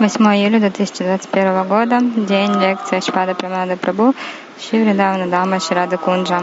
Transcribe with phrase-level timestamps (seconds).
[0.00, 4.16] 8 июля 2021 года, день лекции Шпада Прамада Прабhu,
[4.58, 6.40] Шивридавана Дама Ширада Кунджа.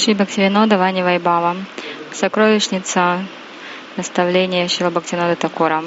[0.00, 1.56] Шри Бхактивинода Вани Вайбава.
[2.10, 3.18] Сокровищница
[3.98, 5.84] наставления Шила Бхактивинода Такора.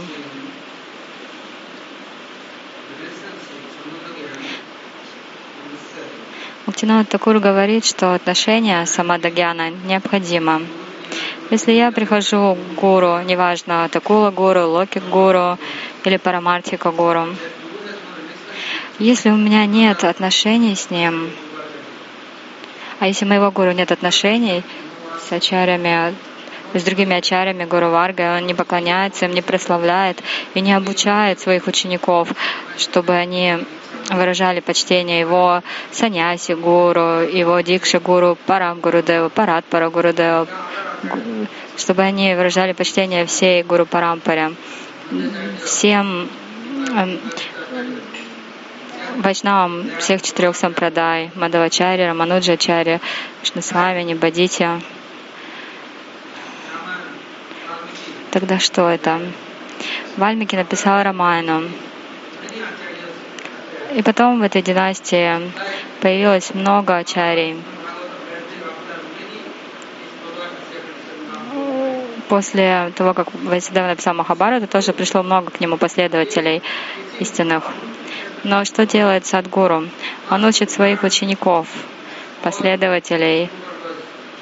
[6.67, 10.61] Бхактивинод Такур говорит, что отношение самадагьяна необходимо.
[11.49, 15.57] Если я прихожу к гуру, неважно, Такула гуру, Локик гуру
[16.03, 17.29] или Парамартика гуру,
[18.99, 21.31] если у меня нет отношений с ним,
[23.03, 24.63] а если моего гуру нет отношений
[25.27, 26.15] с ачарями,
[26.73, 31.67] с другими ачарями Гуру Варга, он не поклоняется им, не прославляет и не обучает своих
[31.67, 32.29] учеников,
[32.77, 33.57] чтобы они
[34.09, 40.47] выражали почтение его саньяси гуру, его дикши гуру, парам гурудеву, парат пара гурудеву,
[41.75, 44.53] чтобы они выражали почтение всей гуру парампаре,
[45.65, 46.29] всем
[46.95, 47.19] эм,
[49.17, 52.99] вайшнавам всех четырех сампрадай, Мадавачари, Рамануджачари,
[53.43, 54.81] Шнасвамини, Бадитя.
[58.31, 59.21] Тогда что это?
[60.17, 61.69] Вальмики написал Рамайну.
[63.93, 65.51] И потом в этой династии
[66.01, 67.61] появилось много ачарий.
[72.27, 76.63] После того, как Васидев написал Махабарату, тоже пришло много к нему последователей
[77.19, 77.65] истинных.
[78.43, 79.87] Но что делает Садгуру?
[80.29, 81.67] Он учит своих учеников,
[82.41, 83.49] последователей,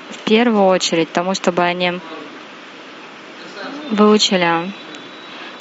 [0.09, 2.00] в первую очередь тому, чтобы они
[3.92, 4.71] выучили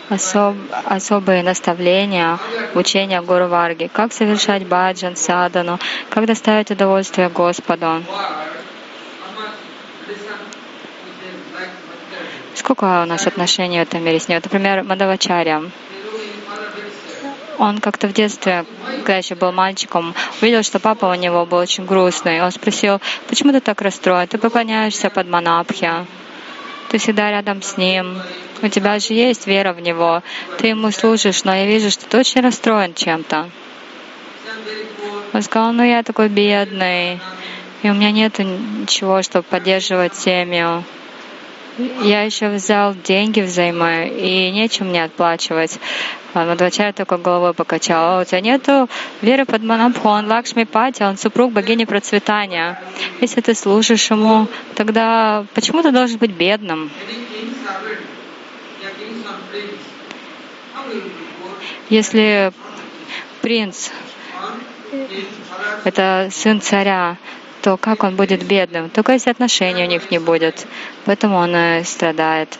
[0.08, 0.56] особ,
[0.86, 2.38] особые наставления,
[2.74, 5.78] учения Гуру Варги, как совершать баджан, садану,
[6.08, 8.02] как доставить удовольствие Господу.
[12.54, 14.40] Сколько у нас отношений в этом мире с ним?
[14.42, 15.62] Например, Мадавачаря.
[17.60, 18.64] Он как-то в детстве,
[19.00, 22.40] когда еще был мальчиком, увидел, что папа у него был очень грустный.
[22.40, 24.26] Он спросил, почему ты так расстроен?
[24.28, 25.90] Ты поклоняешься под Манабхи.
[26.88, 28.16] Ты всегда рядом с ним.
[28.62, 30.22] У тебя же есть вера в него.
[30.56, 33.50] Ты ему служишь, но я вижу, что ты очень расстроен чем-то.
[35.34, 37.20] Он сказал, ну я такой бедный,
[37.82, 40.82] и у меня нет ничего, чтобы поддерживать семью.
[41.78, 45.78] Я еще взял деньги взаймы, и нечем мне отплачивать.
[46.34, 48.18] Мадхачаря только головой покачал.
[48.18, 48.88] «А у тебя нету
[49.20, 52.80] веры под Манабху, он Лакшми Пати, он супруг богини процветания.
[53.20, 56.90] Если ты служишь ему, тогда почему ты должен быть бедным?
[61.88, 62.52] Если
[63.42, 63.90] принц—
[65.84, 67.16] это сын царя,
[67.62, 68.90] то как он будет бедным?
[68.90, 70.66] Только если отношений у них не будет.
[71.04, 72.58] Поэтому он и страдает.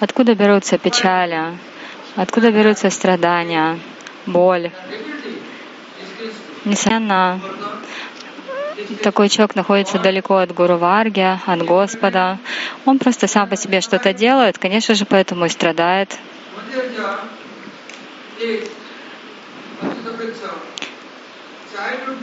[0.00, 1.58] Откуда берутся печали?
[2.16, 3.78] Откуда берутся страдания,
[4.26, 4.70] боль?
[6.64, 7.40] Несомненно,
[9.02, 12.38] такой человек находится далеко от Гуру Варги, от Господа.
[12.84, 16.16] Он просто сам по себе что-то делает, конечно же, поэтому и страдает.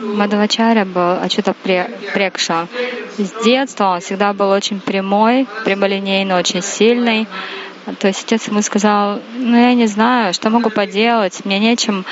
[0.02, 2.68] Мадавачаря был Ачута Прекша.
[3.18, 7.28] С детства он всегда был очень прямой, прямолинейный, очень сильный.
[8.00, 12.04] То есть отец ему сказал, ну я не знаю, что могу поделать, мне нечем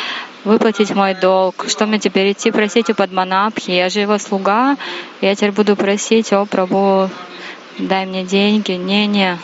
[0.43, 4.77] выплатить мой долг, что мне теперь идти просить у Падманабхи, я же его слуга,
[5.21, 7.09] я теперь буду просить, о, Прабу,
[7.79, 9.39] дай мне деньги, не-не,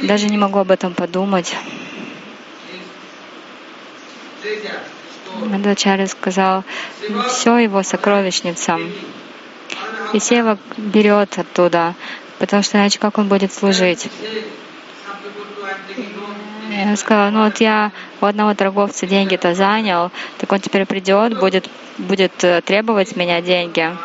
[0.00, 1.54] даже не могу об этом подумать.
[5.40, 6.64] Мадхачарья сказал,
[7.28, 8.78] все его сокровищница.
[10.12, 11.94] И его берет оттуда,
[12.38, 14.08] потому что иначе как он будет служить?
[16.70, 21.68] Я сказала, ну вот я у одного торговца деньги-то занял, так он теперь придет, будет,
[21.98, 23.96] будет э, требовать с меня деньги.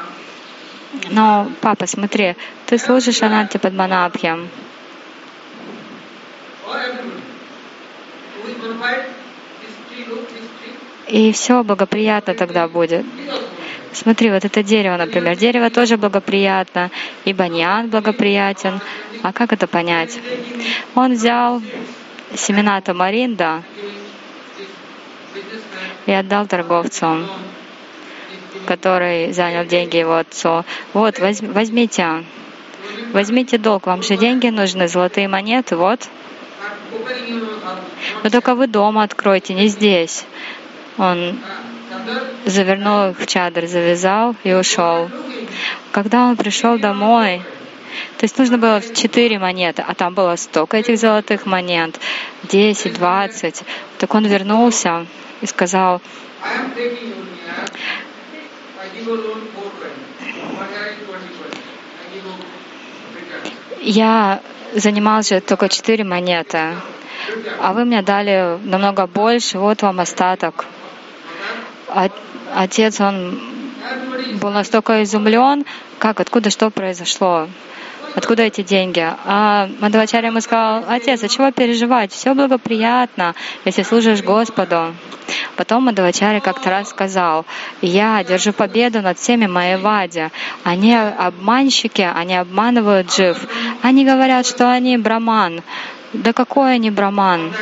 [1.10, 4.38] Но, папа, смотри, ты служишь Ананте Падманабхе.
[11.10, 13.06] И все благоприятно тогда будет.
[13.92, 15.36] Смотри, вот это дерево, например.
[15.36, 16.92] Дерево тоже благоприятно,
[17.26, 18.80] и баньян благоприятен.
[19.24, 20.20] А как это понять?
[20.94, 21.62] Он взял
[22.36, 23.64] семена тамаринда
[26.06, 27.26] и отдал торговцу,
[28.68, 30.64] который занял деньги его отцу.
[30.94, 32.24] Вот, возьмите,
[33.12, 36.08] возьмите долг, вам же деньги нужны, золотые монеты, вот.
[38.24, 40.26] Но только вы дома откройте, не здесь.
[41.00, 41.40] Он
[42.46, 45.10] завернул их в чадр, завязал и ушел.
[45.94, 47.42] Когда он пришел домой,
[48.18, 51.98] то есть нужно было четыре монеты, а там было столько этих золотых монет,
[52.44, 53.64] десять, двадцать.
[53.98, 55.06] Так он вернулся
[55.40, 56.02] и сказал,
[63.82, 64.42] я
[64.74, 66.76] занимался только четыре монеты,
[67.62, 70.66] а вы мне дали намного больше, вот вам остаток
[72.54, 73.40] отец, он
[74.42, 75.66] был настолько изумлен,
[75.98, 77.48] как, откуда, что произошло,
[78.16, 79.06] откуда эти деньги.
[79.26, 82.12] А Мадхавачарья ему сказал, отец, а чего переживать?
[82.12, 84.94] Все благоприятно, если служишь Господу.
[85.56, 87.46] Потом Мадхавачарья как-то раз сказал,
[87.82, 90.32] я держу победу над всеми Майявади.
[90.64, 93.38] Они обманщики, они обманывают жив.
[93.82, 95.62] Они говорят, что они браман.
[96.14, 97.54] Да какой они браман?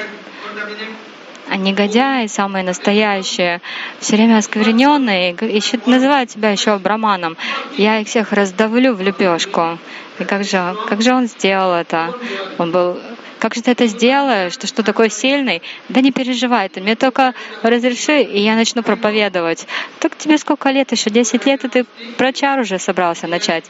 [1.50, 3.62] А негодяи, самые настоящие,
[4.00, 7.38] все время оскверненные, еще называют себя еще браманом.
[7.78, 9.78] Я их всех раздавлю в лепешку.
[10.20, 12.14] И как же, как же он сделал это?
[12.58, 12.98] Он был
[13.40, 14.58] как же ты это сделаешь?
[14.58, 15.62] Ты что, такой сильный?
[15.90, 19.68] Да не переживай, ты мне только разреши, и я начну проповедовать.
[20.00, 21.12] Так тебе сколько лет еще?
[21.12, 21.86] Десять лет, и ты
[22.18, 23.66] про чар уже собрался начать.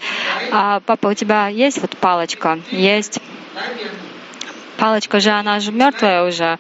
[0.52, 2.60] А папа, у тебя есть вот палочка?
[2.72, 3.20] Есть.
[4.78, 6.60] Палочка же, она же мертвая уже.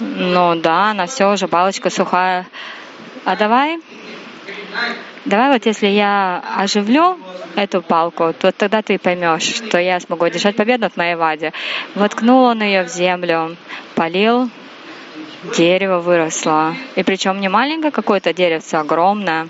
[0.00, 2.46] Ну да, она все уже, палочка сухая.
[3.24, 3.78] А давай,
[5.26, 7.18] давай вот если я оживлю
[7.54, 11.52] эту палку, то тогда ты поймешь, что я смогу держать победу над моей ваде.
[11.94, 13.56] Воткнул он ее в землю,
[13.94, 14.48] полил,
[15.56, 16.74] дерево выросло.
[16.96, 19.48] И причем не маленькое какое-то деревце, огромное.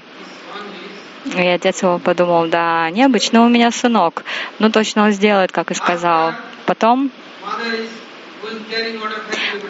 [1.25, 4.25] И отец его подумал, да, необычно у меня сынок,
[4.59, 6.33] ну точно он сделает, как и сказал.
[6.67, 7.11] Потом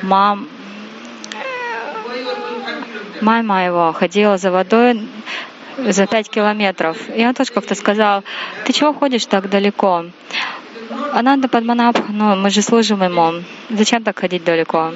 [0.02, 0.48] мам,
[3.20, 5.08] мама его ходила за водой
[5.78, 6.96] за пять километров.
[7.14, 8.24] И он тоже как-то сказал,
[8.64, 10.06] ты чего ходишь так далеко?
[11.12, 13.42] А надо Падманабх, ну мы же служим ему.
[13.70, 14.92] Зачем так ходить далеко?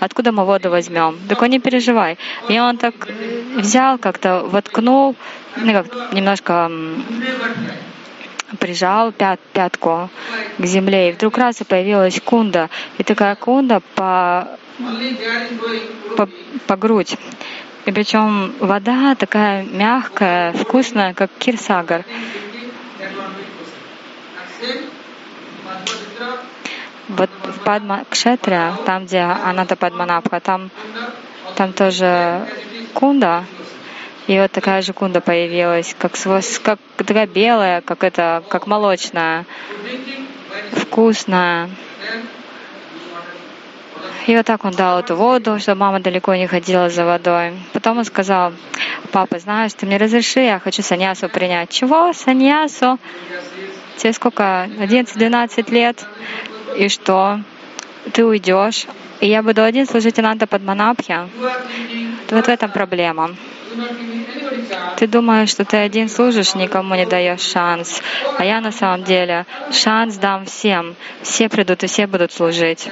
[0.00, 1.18] Откуда мы воду возьмем?
[1.28, 2.18] Так не переживай.
[2.48, 2.94] И он так
[3.56, 5.16] взял, как-то воткнул,
[5.56, 6.70] ну как немножко
[8.58, 10.08] прижал пят, пятку
[10.58, 12.70] к земле, и вдруг раз и появилась кунда.
[12.98, 14.48] И такая кунда по,
[16.16, 16.28] По,
[16.66, 17.16] по грудь.
[17.86, 22.04] И причем вода такая мягкая, вкусная, как кирсагар.
[27.08, 30.70] Вот в Падма Кшетре, там, где Аната Падманабха, там,
[31.54, 32.48] там тоже
[32.94, 33.44] кунда,
[34.26, 36.12] и вот такая же кунда появилась, как,
[36.62, 39.44] как такая белая, как это, как молочная,
[40.72, 41.68] вкусная.
[44.26, 47.52] И вот так он дал эту воду, чтобы мама далеко не ходила за водой.
[47.74, 48.52] Потом он сказал,
[49.12, 51.68] папа, знаешь, ты мне разреши, я хочу саньясу принять.
[51.68, 52.12] Чего?
[52.12, 52.98] Саньясу?
[53.98, 54.68] Тебе сколько?
[54.78, 56.06] 11-12 лет?
[56.78, 57.40] И что?
[58.12, 58.86] Ты уйдешь?
[59.20, 61.28] И я буду один служить Ананда are thinking,
[62.30, 63.30] Вот в этом проблема.
[64.96, 68.02] Ты думаешь, что ты один служишь, никому не даешь шанс.
[68.38, 70.94] А я на самом деле шанс дам всем.
[71.22, 72.88] Все придут и все будут служить.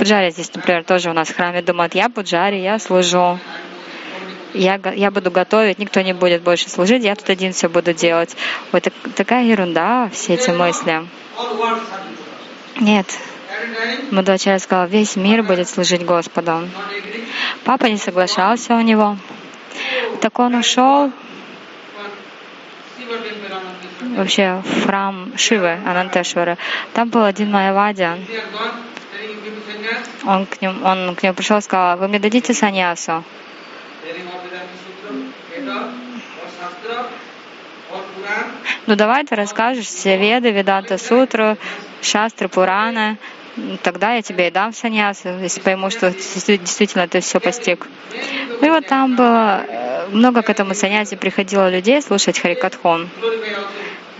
[0.00, 3.38] Пуджари здесь, например, тоже у нас в храме думают, я пуджари, я служу.
[4.54, 8.34] Я, я буду готовить, никто не будет больше служить, я тут один все буду делать.
[8.72, 11.06] Вот так- такая ерунда, все эти мысли.
[12.80, 13.06] Нет,
[14.10, 16.66] Мадхвачарья сказал, весь мир будет служить Господу.
[17.64, 19.18] Папа не соглашался у него.
[20.22, 21.12] Так он ушел
[24.16, 26.56] вообще в храм Шивы, Анантешвара.
[26.94, 28.16] Там был один Майавадя.
[30.26, 33.24] Он к, ним, он к нему пришел и сказал, вы мне дадите саньясу?
[38.86, 41.56] Ну давай ты расскажешь все веды, Веданта Сутру,
[42.02, 43.18] Шастры, Пураны.
[43.82, 47.86] Тогда я тебе и дам саньясу, если пойму, что действи- действительно ты все постиг.
[48.60, 53.10] Ну и вот там было э, много к этому саньясе приходило людей слушать Харикатхон.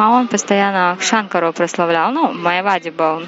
[0.01, 3.23] А он постоянно Шанкару прославлял, ну, Майавади был.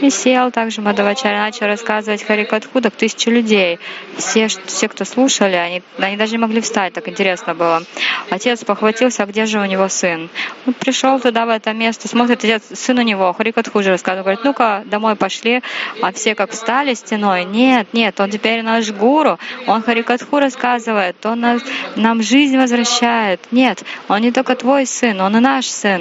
[0.00, 3.80] И сел также Мадавачаря, начал рассказывать Харикатху, так тысячи людей.
[4.16, 7.82] Все, все, кто слушали, они, они даже не могли встать, так интересно было.
[8.30, 10.28] Отец похватился, а где же у него сын?
[10.66, 14.44] Он пришел туда, в это место, смотрит, отец, сын у него, Харикатху же рассказывает, говорит,
[14.44, 15.62] ну-ка, домой пошли.
[16.02, 17.44] А все как встали стеной.
[17.44, 21.62] Нет, нет, он теперь наш гуру, он Харикатху рассказывает, он нас,
[21.96, 23.40] нам жизнь возвращает.
[23.50, 25.95] Нет, он не только твой сын, он и наш сын.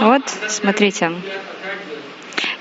[0.00, 1.12] Вот, смотрите.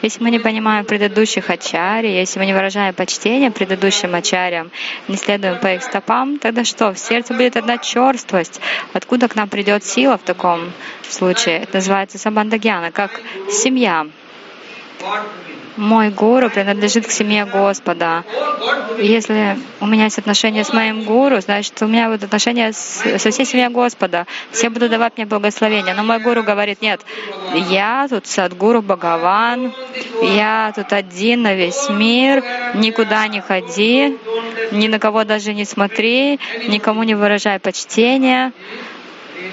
[0.03, 4.69] Если мы не понимаем предыдущих ачари, если мы не выражаем почтение предыдущим ачарям,
[5.07, 6.93] не следуем по их стопам, тогда что?
[6.93, 8.59] В сердце будет одна черствость.
[8.91, 10.73] Откуда к нам придет сила в таком
[11.09, 11.59] случае?
[11.59, 14.05] Это называется самбандагьяна, как семья.
[15.77, 18.23] Мой гуру принадлежит к семье Господа.
[18.99, 23.31] Если у меня есть отношения с моим гуру, значит, у меня будут отношения с, со
[23.31, 24.27] всей семьей Господа.
[24.51, 25.95] Все будут давать мне благословения.
[25.95, 27.01] Но мой гуру говорит, нет,
[27.69, 29.73] я тут садгуру Бхагаван,
[30.21, 32.43] я тут один на весь мир,
[32.75, 34.17] никуда не ходи,
[34.71, 38.53] ни на кого даже не смотри, никому не выражай почтения,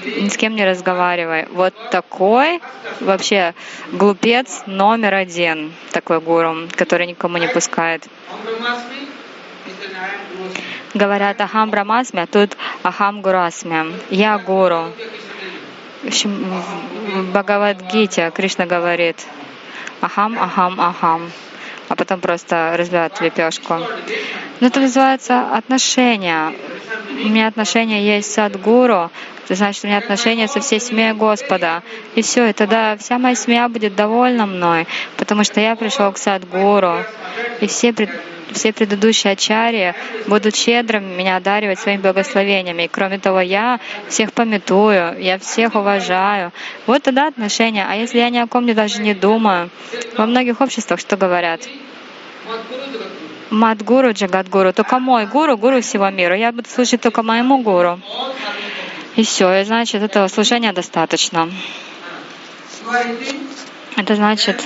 [0.05, 1.47] ни с кем не разговаривай.
[1.51, 2.61] Вот такой
[2.99, 3.53] вообще
[3.91, 8.03] глупец номер один, такой гуру, который никому не пускает.
[10.93, 13.93] Говорят Ахам Брамасми, а тут Ахам Гурасми.
[14.09, 14.91] Я гуру.
[16.03, 19.17] В общем, в Бхагавадгите Кришна говорит
[20.01, 21.31] Ахам, Ахам, Ахам.
[21.91, 23.75] А потом просто разбивает лепешку.
[24.61, 26.53] Но это называется отношения.
[27.25, 29.11] У меня отношения есть с Садгуру,
[29.43, 31.83] это значит, у меня отношения со всей семьей Господа.
[32.15, 36.17] И все, и тогда вся моя семья будет довольна мной, потому что я пришел к
[36.17, 37.03] Садгуру.
[37.59, 38.09] И все, пред-
[38.53, 39.93] все предыдущие ачарьи
[40.27, 42.83] будут щедро меня одаривать своими благословениями.
[42.83, 46.51] И кроме того, я всех пометую, я всех уважаю.
[46.87, 47.85] Вот тогда отношения.
[47.89, 49.69] А если я ни о ком не даже не думаю,
[50.17, 51.61] во многих обществах что говорят?
[53.49, 56.37] Мадгуру, Джагадгуру, только мой гуру, гуру всего мира.
[56.37, 57.99] Я буду служить только моему гуру.
[59.15, 61.49] И все, и значит, этого служения достаточно.
[63.97, 64.63] Это значит,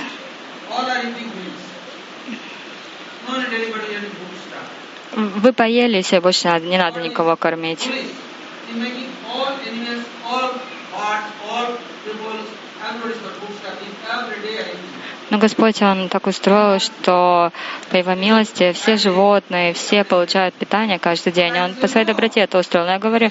[5.16, 7.88] вы поели, и больше не надо никого кормить.
[15.28, 17.52] Но Господь, Он так устроил, что
[17.90, 21.58] по Его милости все животные, все получают питание каждый день.
[21.58, 22.86] Он по своей доброте это устроил.
[22.86, 23.30] Но я говорю,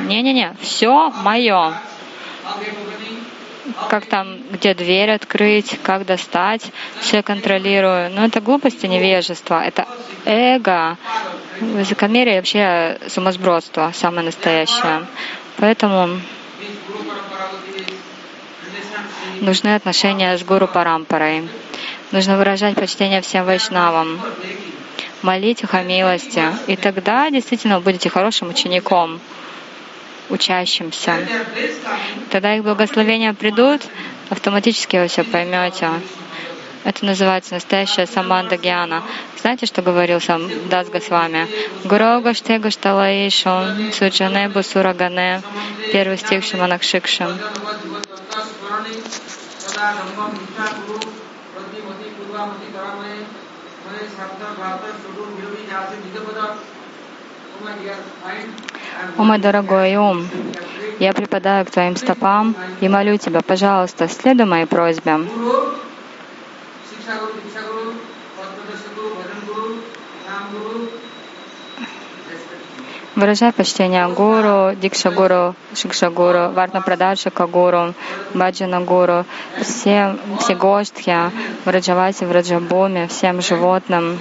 [0.00, 1.74] не-не-не, все мое.
[3.88, 6.70] Как там, где дверь открыть, как достать,
[7.00, 8.10] все контролирую.
[8.10, 9.62] Но это глупость и невежество.
[9.62, 9.86] Это
[10.24, 10.96] эго,
[11.60, 15.06] высокомерие и вообще сумасбродство, самое настоящее.
[15.58, 16.20] Поэтому
[19.40, 21.48] нужны отношения с Гуру Парампарой.
[22.12, 24.20] Нужно выражать почтение всем вайшнавам,
[25.22, 26.42] молить их о милости.
[26.66, 29.20] И тогда действительно вы будете хорошим учеником,
[30.28, 31.14] учащимся.
[32.30, 33.82] Тогда их благословения придут,
[34.30, 35.88] автоматически вы все поймете.
[36.84, 39.04] Это называется настоящая саманда гьяна.
[39.40, 41.46] Знаете, что говорил сам Дас Госвами?
[41.84, 45.42] Гурога штега шталаишу суджане сурагане.
[45.92, 47.38] Первый стих Шиманакшикшим.
[56.34, 56.81] Thank
[59.16, 60.28] о мой дорогой ум,
[60.98, 65.12] я припадаю к твоим стопам и молю тебя, пожалуйста, следуй моей просьбе.
[65.12, 65.76] Guru,
[66.90, 67.94] Shiksha Guru, Diksha Guru,
[68.36, 69.76] Padmadasa Guru, Bhajan Guru,
[70.26, 70.88] Nam Guru,
[72.30, 73.01] respect.
[73.14, 77.92] Выражай почтение гуру, дикша гуру, шикша гуру, варна прадашика гуру,
[78.32, 79.26] баджана гуру,
[79.60, 81.16] всем, все гоштхи,
[81.66, 84.18] враджавати, враджабуми, всем животным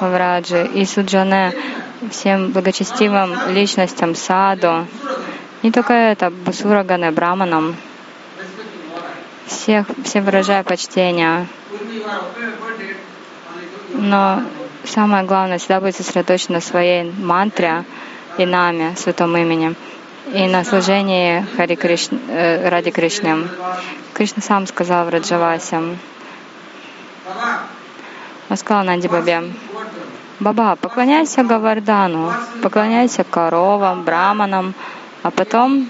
[0.00, 1.52] в Враджи и суджане,
[2.10, 4.86] всем благочестивым личностям саду.
[5.62, 7.76] Не только это, басураганы, браманам.
[9.46, 11.46] Всех, всем выражая почтение.
[13.94, 14.42] Но
[14.84, 17.84] самое главное, всегда быть сосредоточен на своей мантре
[18.38, 19.74] и нами, святом имени,
[20.32, 23.48] и на служении Хари Кришн, э, ради Кришны.
[24.14, 25.80] Кришна сам сказал в Раджавасе,
[28.48, 29.44] он сказал Нанди Бабе,
[30.40, 34.74] Баба, поклоняйся Гавардану, поклоняйся коровам, браманам,
[35.22, 35.88] а потом,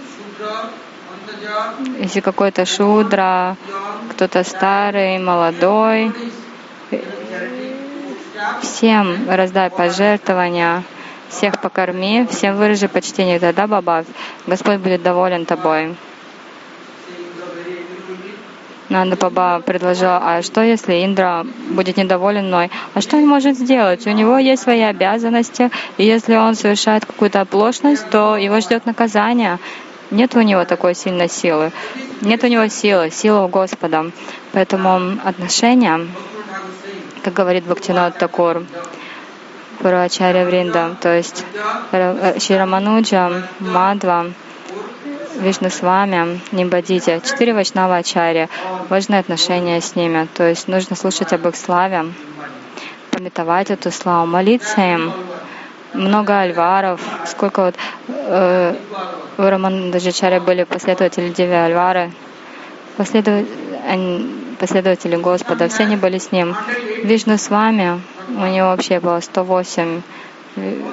[1.99, 3.57] если какой-то шудра,
[4.11, 6.13] кто-то старый, молодой,
[8.63, 10.83] всем раздай пожертвования,
[11.29, 14.05] всех покорми, всем выражи почтение, тогда, Баба,
[14.47, 15.95] Господь будет доволен тобой.
[18.89, 22.71] Нанда Баба предложила, а что если Индра будет недоволен мной?
[22.93, 24.07] А что он может сделать?
[24.07, 29.59] У него есть свои обязанности, и если он совершает какую-то оплошность, то его ждет наказание.
[30.11, 31.73] Нет у него такой сильной силы.
[32.21, 34.11] Нет у него силы, сила у Господа.
[34.53, 36.07] Поэтому отношения,
[37.23, 38.65] как говорит Бхактинот Такур,
[39.81, 41.45] Пурачаря Вринда, то есть
[41.93, 44.27] Ра- э, Ширамануджа, Мадва,
[45.41, 48.49] Вишну с вами, Нимбадити, четыре вайшнава ачарья,
[48.89, 52.13] важные отношения с ними, то есть нужно слушать об их славе,
[53.11, 55.13] пометовать эту славу, молиться им.
[55.95, 57.75] Много альваров, сколько вот
[58.09, 58.75] э,
[59.37, 62.13] у Рамандаджачаря были последователи Деви Альвары,
[62.97, 63.47] последов-
[63.89, 66.55] они- последователи Господа, все они были с ним.
[67.03, 70.03] Вишну с вами, у него вообще было 108
[70.55, 70.85] Ви-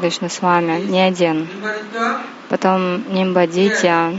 [0.00, 1.46] Вишну с вами, не один.
[2.48, 4.14] Потом Нимбадитя,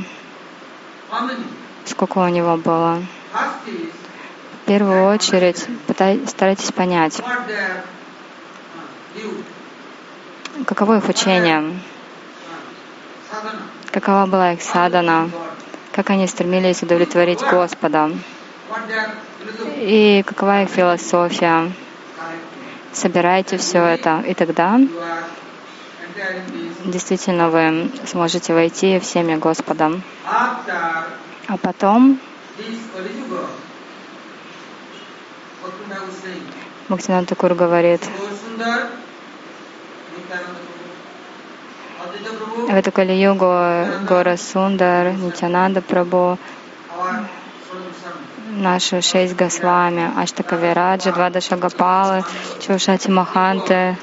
[1.85, 3.01] сколько у него было.
[4.61, 7.19] В первую очередь пытай- старайтесь понять,
[10.67, 11.79] каково их учение,
[13.91, 15.31] какова была их садана,
[15.93, 18.11] как они стремились удовлетворить Господа,
[19.77, 21.71] и какова их философия.
[22.91, 24.79] Собирайте все это, и тогда
[26.85, 29.91] действительно вы сможете войти в семя Господа.
[30.25, 32.19] А потом
[36.89, 38.01] Бхактинат Такур говорит,
[42.67, 47.38] в эту Кали-югу Гора Сундар, Нитянанда Swadhisam,
[48.59, 52.23] наши шесть Госвами, Аштака Вираджа, два Дашагапалы,
[52.59, 53.95] Чаушати Маханты.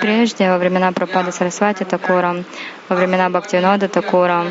[0.00, 2.42] Прежде, во времена Прабхады Сарасвати Такура,
[2.88, 4.46] во времена Бхактивинода Такура,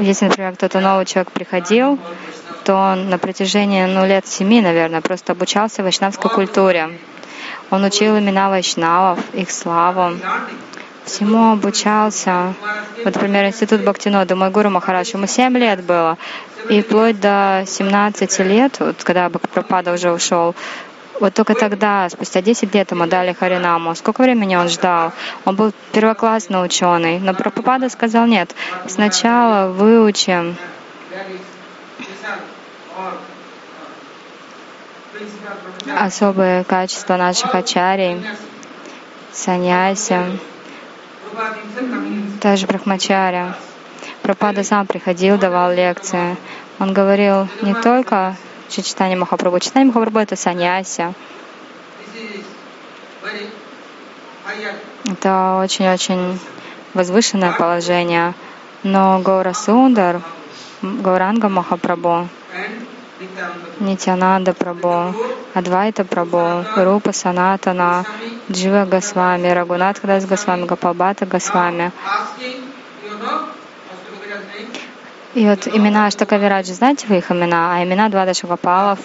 [0.00, 1.98] если, например, кто-то новый человек приходил,
[2.64, 6.98] то он на протяжении ну, лет семи, наверное, просто обучался вайшнавской культуре.
[7.70, 10.16] Он учил имена вайшнавов, их славу.
[11.04, 12.54] Всему обучался.
[13.04, 16.18] Вот, например, институт Бхактинода, мой гуру Махараш, ему 7 лет было.
[16.68, 20.54] И вплоть до 17 лет, вот когда Пропада уже ушел,
[21.20, 23.94] вот только тогда, спустя 10 лет ему дали Харинаму.
[23.94, 25.12] Сколько времени он ждал?
[25.44, 27.18] Он был первоклассный ученый.
[27.20, 28.54] Но Прабхупада сказал, нет,
[28.88, 30.56] сначала выучим
[35.98, 38.24] особые качества наших ачарий,
[39.32, 40.38] саньяси,
[42.40, 43.56] даже брахмачаря.
[44.22, 46.36] Пропада сам приходил, давал лекции.
[46.78, 48.36] Он говорил не только
[48.68, 49.58] Читание Махапрабху.
[49.60, 51.14] Читание Махапрабху— это саньяси.
[55.04, 56.40] Это очень-очень
[56.94, 58.34] возвышенное положение.
[58.82, 60.22] Но Гаура Сундар,
[60.82, 62.28] Гауранга Махапрабху,
[63.78, 65.14] Нитянанда Прабху,
[65.54, 68.04] Адвайта Прабху, Рупа Санатана,
[68.50, 71.92] Джива Госвами, Рагунат Дас Госвами, Гапалбата Госвами.
[75.34, 77.76] И вот имена Аштакавираджи, знаете вы их имена?
[77.76, 78.98] А имена Двада Шагапалов,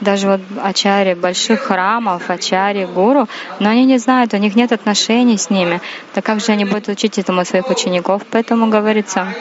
[0.00, 5.36] даже вот ачари больших храмов, ачари, гуру, но они не знают, у них нет отношений
[5.36, 5.80] с ними.
[6.14, 8.22] Так как же они будут учить этому своих учеников?
[8.30, 9.34] Поэтому говорится,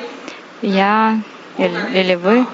[0.62, 1.20] я
[1.58, 2.46] или, или вы,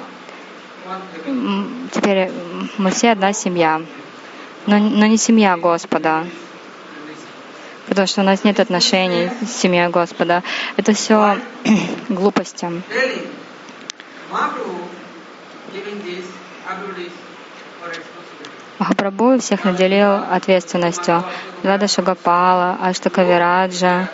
[1.91, 2.29] теперь
[2.77, 3.81] мы все одна семья,
[4.65, 6.25] но, но не семья Господа
[7.87, 10.43] потому что у нас нет отношений с семьей Господа.
[10.77, 11.37] Это все
[12.09, 12.67] глупости.
[18.79, 21.23] Махапрабху всех наделил ответственностью.
[21.63, 24.09] Влада Шагапала, Аштакавираджа,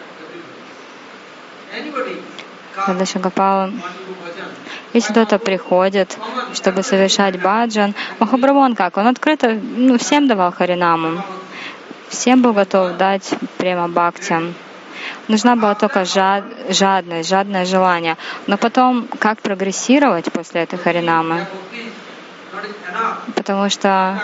[2.75, 3.71] Влада Шагапала.
[4.93, 6.17] Если кто-то приходит,
[6.53, 8.97] чтобы совершать баджан, Махапрабху он как?
[8.97, 11.23] Он открыто ну, всем давал Харинаму.
[12.09, 14.53] Всем был готов дать прямо бхакти.
[15.27, 18.17] Нужна была только жад, жадность, жадное желание.
[18.47, 21.47] Но потом, как прогрессировать после этой харинамы?
[23.35, 24.21] Потому что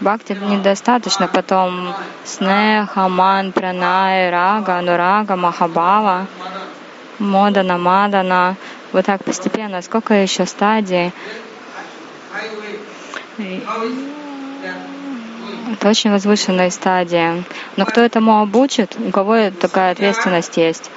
[0.00, 1.28] бхакти недостаточно.
[1.28, 6.26] Потом снеха, ман, пранай, рага, анурага, махабава,
[7.18, 8.56] модана, мадана.
[8.92, 9.82] Вот так постепенно.
[9.82, 11.12] Сколько еще стадий?
[15.72, 17.42] Это очень возвышенная стадия.
[17.76, 20.90] Но кто этому обучит, у кого такая ответственность есть.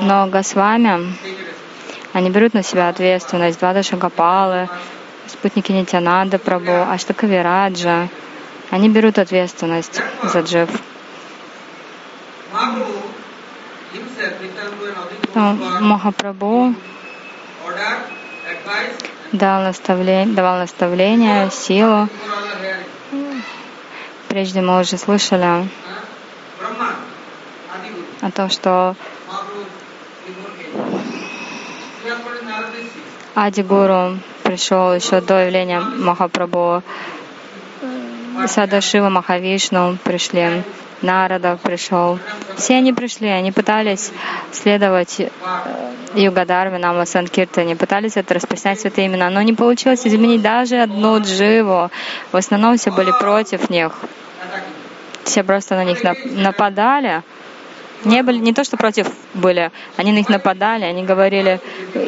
[0.00, 1.14] Но Госвами,
[2.12, 3.58] они берут на себя ответственность.
[3.58, 4.68] Двада Шагапалы,
[5.26, 8.08] спутники Нитянанда Прабу, Аштакавираджа.
[8.70, 10.70] Они берут ответственность за джив.
[15.34, 16.74] Махапрабху
[19.32, 22.08] дал наставление, давал наставление, силу
[24.28, 25.68] Прежде мы уже слышали
[28.22, 28.96] о том, что
[33.34, 36.82] Ади Гуру пришел еще до явления Махапрабху.
[38.46, 40.62] Садашива Махавишну пришли,
[41.02, 42.18] Нарада пришел.
[42.56, 44.12] Все они пришли, они пытались
[44.52, 45.28] следовать э,
[46.14, 51.90] Югадарве, Нама Санкиртане, пытались это распространять святые имена, но не получилось изменить даже одну дживу.
[52.30, 53.92] В основном все были против них
[55.24, 57.22] все просто на них нападали.
[58.04, 61.60] Не, были, не то, что против были, они на них нападали, они говорили,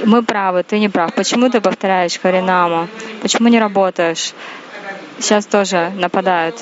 [0.04, 1.14] мы правы, ты не прав.
[1.14, 2.88] Почему ты повторяешь Харинаму?
[3.22, 4.34] Почему не работаешь?
[5.18, 6.56] Сейчас тоже нападают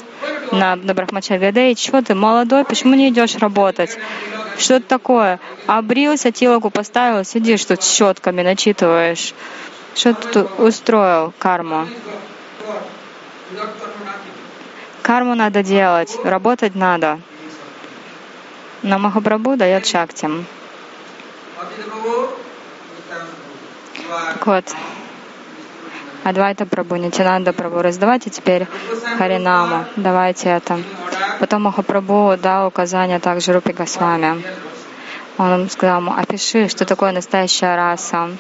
[0.53, 1.53] на, на Брахмачарья.
[1.53, 3.99] Да чего ты молодой, почему не идешь работать?
[4.59, 5.41] Что это такое?
[5.67, 9.35] Обрился, тилоку поставил, сидишь тут с щетками, начитываешь.
[9.95, 11.89] Что ты тут устроил карму?
[15.03, 17.19] Карму надо делать, работать надо.
[18.83, 20.29] Но Махапрабху дает шакти.
[24.35, 24.65] Так вот,
[26.25, 28.67] Адвайта Прабу, Нитянанда Прабу, раздавайте теперь
[29.19, 30.79] Харинаму, давайте это.
[31.41, 34.43] Потом Махапрабху дал указание также Рупи Госвами.
[35.39, 38.31] Он сказал ему, опиши, что такое настоящая раса.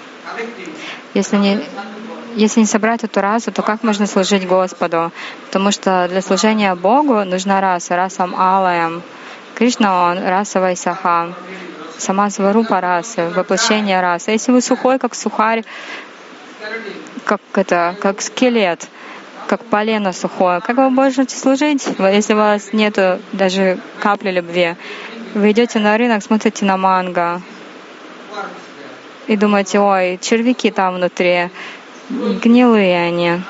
[1.15, 1.61] Если не,
[2.37, 5.11] если не собрать эту расу, то как можно служить Господу?
[5.47, 9.03] Потому что для служения Богу нужна раса, расам алаям.
[9.57, 11.35] Кришна, он расовая саха,
[11.99, 14.31] сама сварупа расы, воплощение расы.
[14.31, 15.65] Если вы сухой, как сухарь,
[17.25, 18.89] как это, как скелет,
[19.47, 22.99] как полено сухое, как вы можете служить, если у вас нет
[23.33, 24.77] даже капли любви?
[25.35, 27.41] Вы идете на рынок, смотрите на манго
[29.27, 31.51] и думаете, ой, червяки там внутри,
[32.11, 33.41] гнилые они.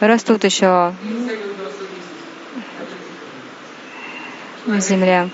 [0.00, 0.92] Растут еще
[4.66, 5.28] в земле.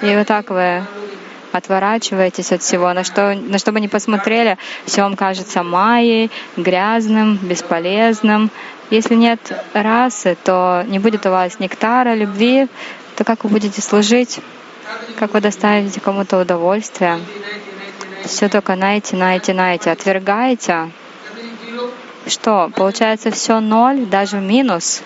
[0.00, 0.84] И вот так вы
[1.52, 7.36] отворачиваетесь от всего, на что, на что бы ни посмотрели, все вам кажется майей, грязным,
[7.36, 8.50] бесполезным.
[8.90, 9.40] Если нет
[9.72, 12.68] расы, то не будет у вас нектара, любви,
[13.16, 14.40] то как вы будете служить,
[15.18, 17.20] как вы доставите кому-то удовольствие.
[18.24, 19.90] Все только найти, найти, найти.
[19.90, 20.90] Отвергаете.
[22.26, 22.70] Что?
[22.74, 25.02] Получается все ноль, даже минус.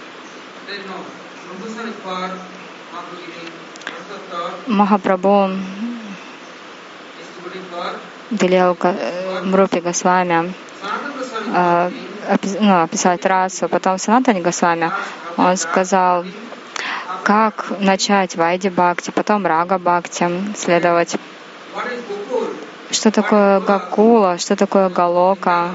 [4.67, 5.51] Махапрабху
[8.31, 8.77] велел
[9.45, 10.53] Мрупи Госвами
[11.55, 11.91] э,
[12.61, 13.69] ну, описать расу.
[13.69, 14.91] Потом Санатани Госвами,
[15.37, 16.25] он сказал,
[17.23, 21.17] как начать Вайди Бхакти, потом Рага Бхакти следовать.
[22.91, 25.75] Что такое Гакула, что такое Галока?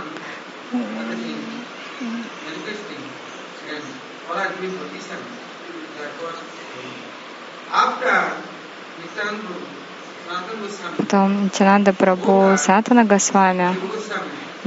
[10.97, 13.75] Потом Нитянанда Прабhu, Сатана Госвами,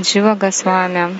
[0.00, 1.18] Джива Госвами.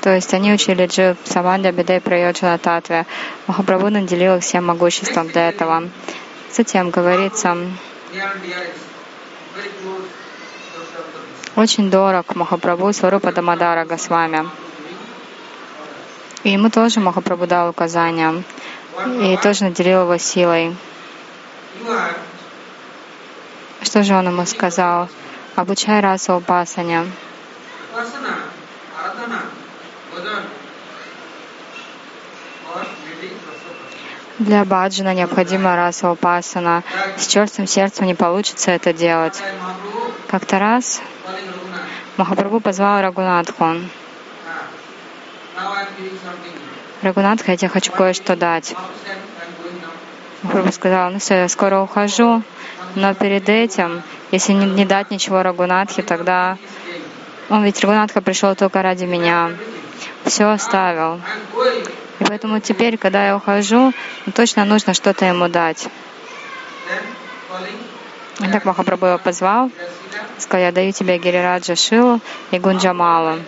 [0.00, 3.06] То есть они учили Джив Саманда Бидей Прайоджана Татве.
[3.46, 5.88] Махапрабху наделил их всем могуществом для этого.
[6.52, 7.56] Затем говорится,
[11.56, 14.48] очень дорог Махапрабху Сварупа Дамадара Госвами.
[16.44, 18.42] И ему тоже Махапрабху дал указания.
[19.20, 20.74] И тоже наделил его силой.
[23.82, 25.08] Что же он ему сказал?
[25.56, 27.06] Обучай расу упасане.
[34.38, 36.82] Для баджана необходима раса упасана.
[37.16, 39.42] С черствым сердцем не получится это делать.
[40.28, 41.02] Как-то раз
[42.16, 43.76] Махапрабху позвал Рагунатху.
[47.02, 48.74] Рагунатха, я тебе хочу кое-что дать.
[50.42, 52.42] Махапрабху сказал, ну все, я скоро ухожу,
[52.94, 56.56] но перед этим, если не, не дать ничего Рагунатхе, тогда
[57.50, 59.50] он ведь Рагунатха пришел только ради меня,
[60.24, 61.20] все оставил.
[62.20, 63.92] И поэтому теперь, когда я ухожу,
[64.26, 65.88] ну, точно нужно что-то ему дать.
[68.40, 69.70] И так Махапрабху его позвал,
[70.38, 73.38] сказал, я даю тебе Гирираджа Шилу и Гунджамалу.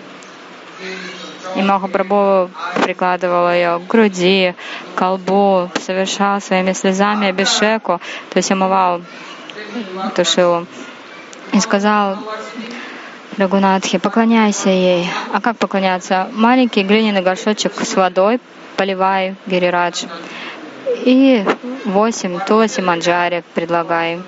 [1.57, 2.51] И Махапрабху
[2.83, 4.55] прикладывал ее к груди,
[4.95, 9.03] к колбу, совершал своими слезами Абишеку, то есть омывал
[10.07, 10.67] эту шилу.
[11.53, 12.17] И сказал
[13.39, 15.09] Рагунатхи, поклоняйся ей.
[15.33, 16.29] А как поклоняться?
[16.33, 18.41] Маленький глиняный горшочек с водой,
[18.77, 20.05] поливай Гирирадж.
[21.05, 21.45] И
[21.85, 24.21] восемь туласи манджари предлагай.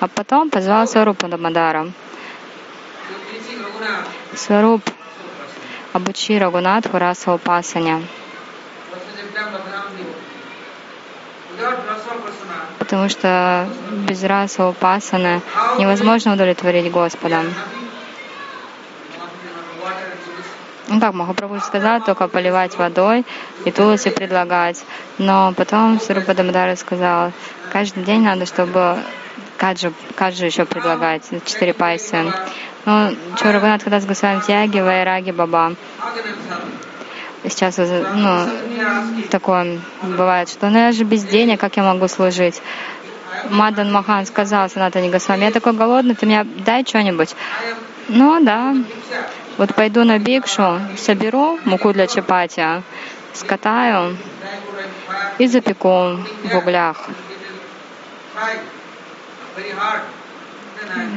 [0.00, 1.90] А потом позвал Сварупа Дамадара.
[4.34, 4.82] Сваруп
[5.92, 8.02] обучи Рагунатху раса упасаня.
[12.78, 13.68] Потому что
[14.08, 15.42] без раса упасаны
[15.78, 17.42] невозможно удовлетворить Господа.
[20.88, 23.24] Ну как Махапрабху сказал, только поливать водой
[23.64, 24.82] и туласи предлагать.
[25.18, 27.32] Но потом Сурупа Дамадара сказал,
[27.72, 28.98] каждый день надо, чтобы
[29.60, 32.32] каджу, каджу еще предлагать, четыре пайсы.
[32.86, 35.74] Ну, когда с Госвами Тяги, Вайраги Баба.
[37.44, 38.48] Сейчас ну,
[39.30, 42.60] такое бывает, что ну я же без денег, как я могу служить?
[43.50, 47.34] Мадан Махан сказал Санатани Госвами, я такой голодный, ты мне дай что-нибудь.
[48.08, 48.74] Ну да,
[49.58, 52.82] вот пойду на бикшу, соберу муку для чапати,
[53.34, 54.16] скатаю
[55.38, 56.96] и запеку в углях.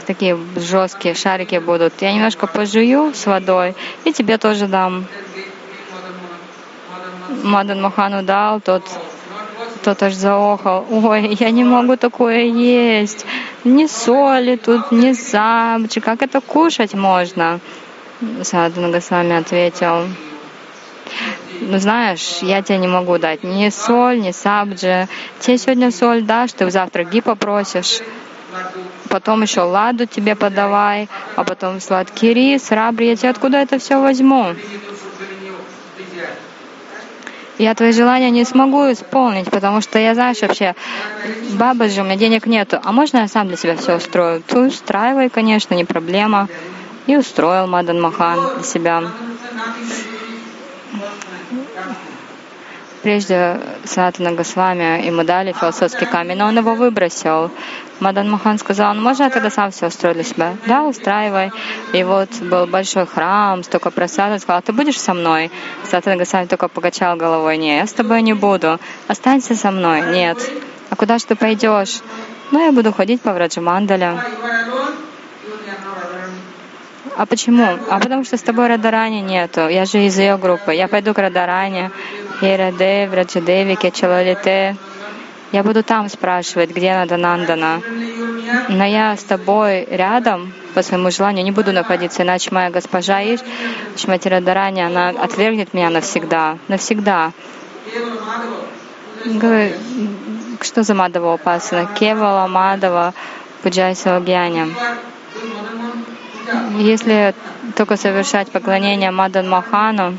[0.06, 1.94] Такие жесткие шарики будут.
[2.02, 5.06] Я немножко пожую с водой и тебе тоже дам.
[7.44, 8.84] Мадан Махану дал, тот
[9.84, 10.86] тот аж заохал.
[10.90, 13.26] Ой, я не могу такое есть.
[13.64, 16.00] Ни соли тут, ни сабчи.
[16.00, 17.60] Как это кушать можно?
[18.44, 20.08] Садану Госвами ответил,
[21.60, 25.08] ну знаешь, я тебе не могу дать ни соль, ни сабджи.
[25.40, 28.00] Тебе сегодня соль дашь, ты завтра ги попросишь.
[29.10, 33.10] Потом еще ладу тебе подавай, а потом сладкий рис, рабри.
[33.10, 34.56] Я тебе откуда это все возьму?
[37.60, 40.74] Я твои желания не смогу исполнить, потому что я, знаешь, вообще,
[41.52, 42.80] баба же, у меня денег нету.
[42.84, 44.42] А можно я сам для себя все устрою?
[44.42, 46.50] Ты устраивай, конечно, не проблема
[47.06, 49.04] и устроил Мадан Махан для себя.
[53.04, 57.52] Прежде Санатана Госвами ему дали философский камень, но он его выбросил.
[58.00, 60.56] Мадан Махан сказал, ну можно я тогда сам все устрою для себя?
[60.66, 61.52] Да, устраивай.
[61.92, 64.42] И вот был большой храм, столько просадов.
[64.42, 65.52] Сказал, а ты будешь со мной?
[65.84, 68.80] Санатана Госвами только покачал головой, не, я с тобой не буду.
[69.10, 70.14] Останься со мной.
[70.14, 70.38] Нет.
[70.90, 72.00] А куда же ты пойдешь?
[72.52, 74.18] Ну, я буду ходить по Враджамандале.
[77.16, 77.78] А почему?
[77.90, 79.68] А потому что с тобой Радарани нету.
[79.68, 80.74] Я же из ее группы.
[80.74, 81.92] Я пойду к Радаране,
[82.42, 84.76] Ираде, Враджадеви, Кечалалите.
[85.52, 87.80] Я буду там спрашивать, где надо Нандана.
[88.70, 93.42] Но я с тобой рядом по своему желанию не буду находиться, иначе моя госпожа Иш,
[93.96, 96.58] Шмати Радарани, она отвергнет меня навсегда.
[96.68, 97.32] Навсегда.
[100.62, 101.86] Что за Мадава Упасана?
[101.86, 103.14] Кевала Мадава
[103.62, 104.70] Пуджайса Гьяня.
[106.80, 107.36] Если
[107.76, 110.18] только совершать поклонение Мадан Махану,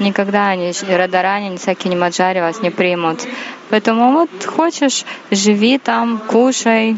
[0.00, 3.26] никогда ни Радарани, ни всякие Маджари вас не примут.
[3.68, 6.96] Поэтому вот хочешь, живи там, кушай.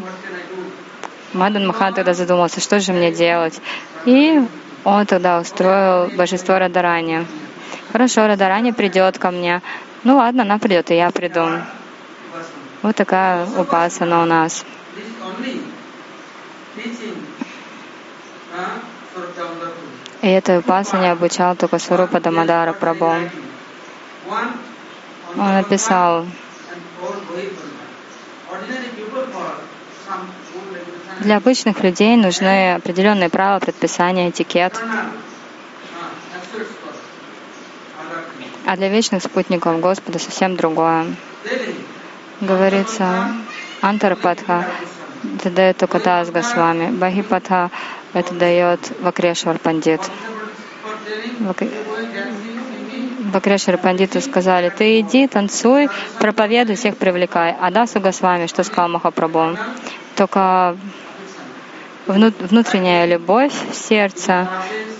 [1.33, 3.59] Мадан Махан тогда задумался, что же мне делать.
[4.05, 4.41] И
[4.83, 7.25] он тогда устроил божество Радарани.
[7.91, 9.61] Хорошо, Радарани придет ко мне.
[10.03, 11.47] Ну ладно, она придет, и я приду.
[12.81, 14.65] Вот такая упасана у нас.
[20.23, 23.29] И этой упасане обучал только Сурупа Дамадара Прабhu.
[25.37, 26.25] Он написал,
[31.19, 34.81] для обычных людей нужны определенные правила, предписания, этикет.
[38.65, 41.07] А для вечных спутников Господа совсем другое.
[42.39, 43.27] Говорится,
[43.81, 44.67] Антарпадха
[45.35, 46.91] это дает только Дас Госвами.
[46.91, 47.71] Бахипатха
[48.13, 50.01] это дает Вакрешвар Пандит.
[53.31, 57.55] Вакрешвар Пандиту сказали, ты иди, танцуй, проповедуй, всех привлекай.
[57.59, 59.57] А Дасу Госвами, что сказал Махапрабху?
[60.15, 60.77] Только
[62.05, 64.47] внутренняя любовь в сердце,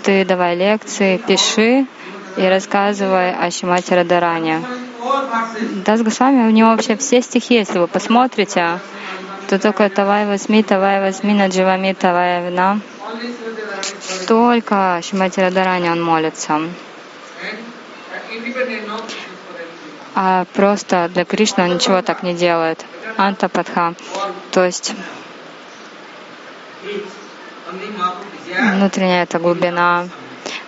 [0.02, 1.86] ты давай лекции, пиши
[2.36, 4.62] и рассказывай о Шимате Радаране.
[5.84, 8.80] Дас Госвами, у него вообще все стихи, если вы посмотрите,
[9.48, 12.80] то только Тавай Васми, Тавай Васми, Надживами, Тавай Вина.
[14.26, 16.60] Только Шимати Радарани он молится.
[20.14, 22.84] А просто для Кришны он ничего так не делает.
[23.16, 23.94] Антападха.
[24.50, 24.94] То есть
[28.72, 30.08] внутренняя эта глубина.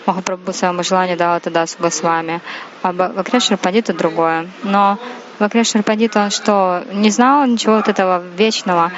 [0.07, 2.41] Махапрабху своему желанию дал это Дасу Госвами.
[2.83, 4.49] А Вакрешвар Пандита другое.
[4.63, 4.99] Но
[5.39, 8.93] Вакрешвар Пандит, он что, не знал ничего вот этого вечного,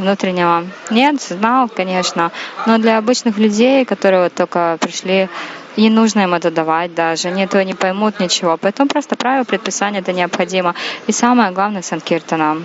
[0.00, 0.66] внутреннего?
[0.90, 2.32] Нет, знал, конечно.
[2.66, 5.28] Но для обычных людей, которые вот только пришли,
[5.76, 8.56] не нужно им это давать даже, они этого не поймут ничего.
[8.56, 10.74] Поэтому просто правило предписания это необходимо.
[11.06, 12.62] И самое главное— санкиртана.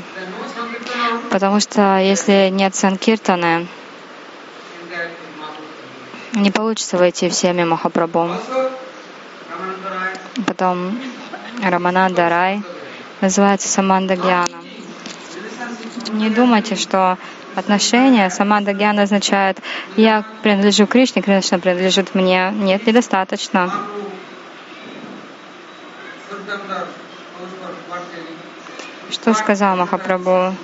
[1.29, 3.67] Потому что если нет санкиртаны,
[6.33, 8.29] не получится войти в семьи Махапрабху.
[10.47, 10.99] Потом
[11.61, 12.63] Рамананда Рай
[13.21, 14.62] называется Саманда Гьяна.
[16.11, 17.17] Не думайте, что
[17.55, 19.59] отношения Саманда Гьяна означает
[19.95, 22.51] «я принадлежу Кришне, Кришна принадлежит мне».
[22.53, 23.71] Нет, недостаточно.
[29.11, 30.55] Что сказал Махапрабху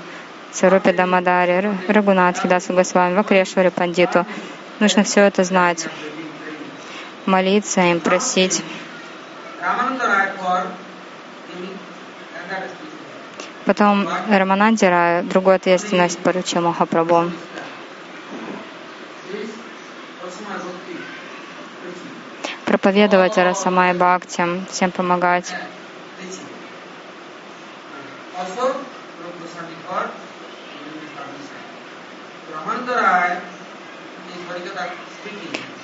[0.51, 4.25] Сарупе Дамадаре, Рагунатхи Дасу Госвами, Вакрешваре Пандиту?
[4.79, 5.87] Нужно все это знать,
[7.25, 8.63] молиться им, просить.
[13.69, 17.31] Потом Раманандира другую ответственность поручил Махапрабху.
[22.65, 25.53] Проповедовать Расамай Бхакти, всем помогать.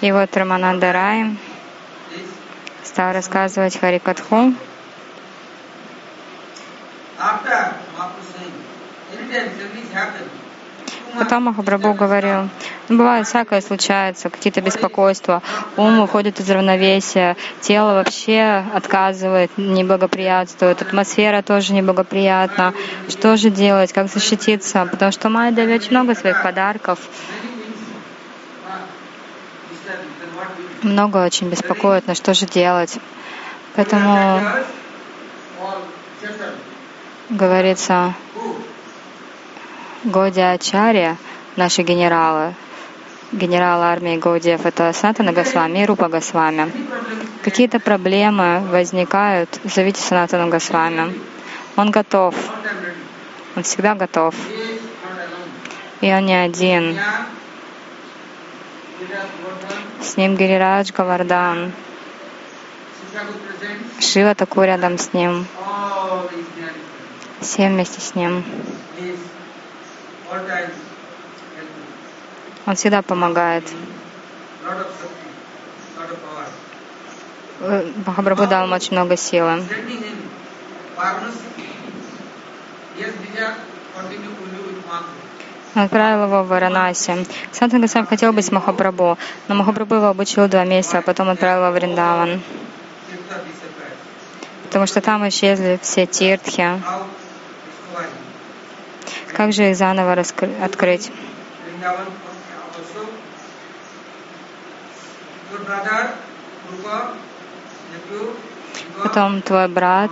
[0.02, 1.36] И вот Рамананда
[2.84, 4.56] стал рассказывать Харикатху.
[11.18, 12.50] Потом Махапрабху говорил,
[12.90, 15.42] ну, бывает всякое случается, какие-то беспокойства,
[15.78, 22.74] ум уходит из равновесия, тело вообще отказывает, неблагоприятствует, атмосфера тоже неблагоприятна.
[23.08, 24.86] Что же делать, как защититься?
[24.92, 27.00] Потому что Майя дает очень много своих подарков.
[30.82, 32.98] Много очень беспокоит, на что же делать.
[33.76, 34.42] Поэтому
[37.30, 38.14] говорится,
[40.06, 41.18] Годи Ачарья,
[41.56, 42.54] наши генералы,
[43.32, 46.72] генерал армии Годиев, это Сатана Госвами и Рупа Госвами.
[47.44, 51.20] какие-то проблемы возникают, зовите Санатану Госвами.
[51.76, 52.36] Он готов,
[53.56, 54.36] он всегда готов.
[56.02, 57.00] И он не один.
[60.04, 61.74] С ним Гирирадж Гавардан.
[64.00, 65.48] Шива Таку рядом с ним.
[67.42, 68.44] Все вместе с ним.
[72.66, 73.64] Он всегда помогает.
[77.62, 79.64] Э, Махапрабху дал ему очень много силы.
[85.76, 87.26] Он отправил его в Варанаси.
[87.52, 89.18] Сантан Госвами хотел быть Махапрабху,
[89.48, 92.42] но Махапрабху его обучил два месяца, а потом отправил его в Вриндаван,
[94.64, 96.82] потому что там исчезли все тиртхи.
[99.34, 101.12] Как же их заново раскры- открыть?
[109.04, 110.12] Потом твой брат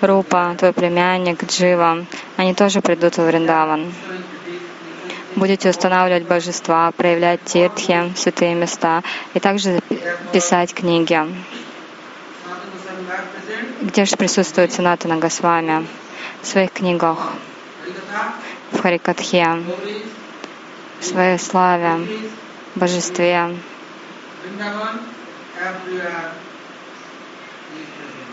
[0.00, 2.04] Рупа, твой племянник Джива,
[2.36, 3.92] они тоже придут в Вриндаван.
[5.36, 9.02] Будете устанавливать божества, проявлять тиртхи, святые места,
[9.34, 9.80] и также
[10.32, 11.20] писать книги.
[13.80, 15.86] Где же присутствует Санатана Госвами?
[16.42, 17.32] В своих книгах,
[18.72, 19.62] в Харикатхе,
[21.00, 22.30] в своей славе, Gauris,
[22.74, 23.56] божестве.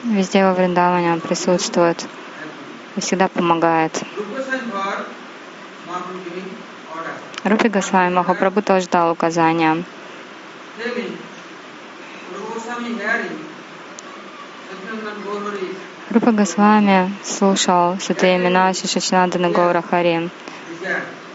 [0.03, 2.05] Везде во Вриндаване он присутствует
[2.95, 4.01] и всегда помогает.
[7.43, 9.83] Рупи Госвами Махапрабху тоже дал указания.
[12.71, 13.39] Goswami hearing,
[14.67, 15.75] Satyananda Gauri,
[16.13, 20.29] Рупа Госвами слушал святые имена Шишачнандана Гаура Хари.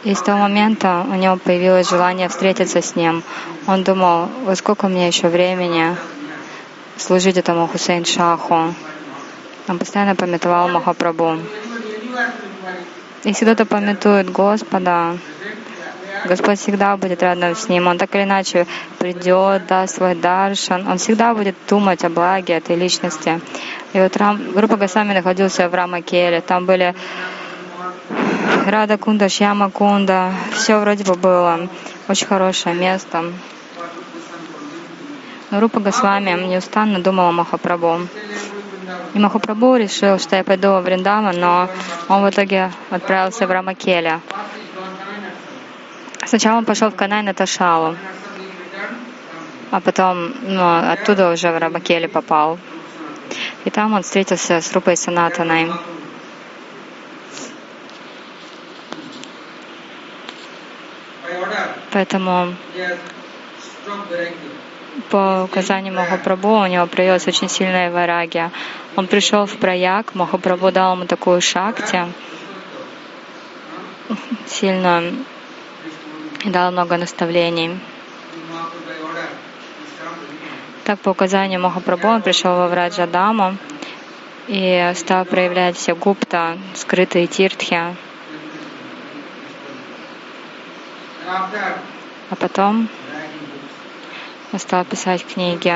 [0.05, 3.23] И с того момента у него появилось желание встретиться с ним.
[3.67, 5.97] Он думал, вот сколько мне еще времени
[6.99, 8.75] служить этому Хусейн Шаху.
[9.67, 11.39] Он постоянно пометовал Махапрабху.
[13.25, 15.17] Если кто-то пометует Господа,
[16.27, 17.87] Господь всегда будет рядом с ним.
[17.87, 18.67] Он так или иначе
[18.99, 20.87] придет, даст свой даршан.
[20.87, 23.41] Он всегда будет думать о благе этой личности.
[23.97, 26.43] И вот Рам, группа Госвами находился в Рамакеле.
[26.43, 26.95] Там были
[28.67, 30.35] Рада Кунда, Шьяма Кунда.
[30.53, 31.67] Все вроде бы было.
[32.07, 33.25] Очень хорошее место.
[35.51, 38.07] Но Рупа Госвами неустанно думал о Махапрабху.
[39.15, 41.71] И Махапрабху решил, что я пойду во Вриндаван, но
[42.09, 44.21] он в итоге отправился в Рамакеле.
[46.27, 47.97] Сначала он пошел в Канай на Ташалу,
[49.71, 52.59] а потом ну, оттуда уже в Рамакеле попал.
[53.67, 55.73] И там он встретился с Рупой Санатаной.
[61.91, 62.55] Поэтому
[65.11, 68.53] по указанию Махапрабху у него проявилась очень сильная варагия.
[68.95, 72.05] Он пришел в Праяг, Махапрабху дал ему такую шакти,
[74.47, 75.25] сильную,
[76.45, 77.81] и дал много наставлений.
[80.87, 83.57] Так, по указанию Махапрабху, он пришел во Враджадаму
[84.47, 87.97] и стал проявлять все гупта, скрытые тиртхи.
[92.31, 92.89] А потом
[94.53, 95.75] он стал писать книги.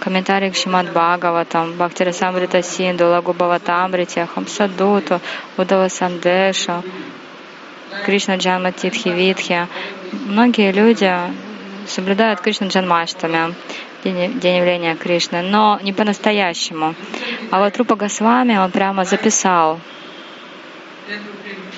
[0.00, 5.20] Комментарии к Шимад Бхагаватам, Бхактира Самрита Синду, Лагу Бхаватамрите, Хамсадуту,
[5.56, 6.82] Удава Сандешу,
[8.04, 9.68] Кришна Джанма Титхи Витхи.
[10.26, 11.14] Многие люди
[11.88, 13.54] соблюдают Кришна Джанмаштами,
[14.04, 16.94] день, день явления Кришны, но не по-настоящему.
[17.50, 19.80] А вот Рупа Госвами он прямо записал
[21.08, 21.72] 10, 15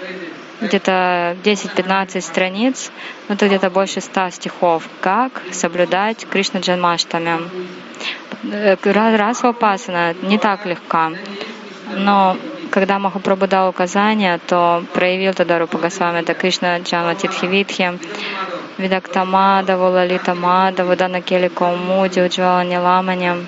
[0.00, 0.32] pages.
[0.60, 2.90] где-то 10-15 страниц,
[3.28, 7.40] ну это где-то больше 100 стихов, как соблюдать Кришна Джанмаштами.
[8.52, 11.12] Э, Ра- Расва Пасана не так легка,
[11.94, 12.36] но
[12.70, 17.98] когда Махапрабху дал указания, то проявил тогда Рупа Госвами, это Кришна Джанма Титхивитхи,
[18.78, 23.46] Видактамадаву, Лалита Мадаву, Данакели Каумуди, Уджвала Ниламани,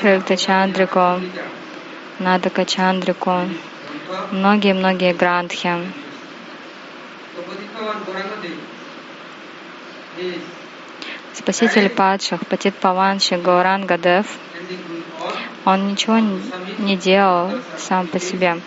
[0.00, 1.20] Прилта Чандрику,
[2.18, 3.48] Надака Чандрику,
[4.30, 5.72] многие-многие грантхи.
[11.32, 14.26] Спаситель падших, Патит Паванши Гауранга Дев,
[15.64, 16.18] он ничего
[16.78, 18.60] не делал сам по себе.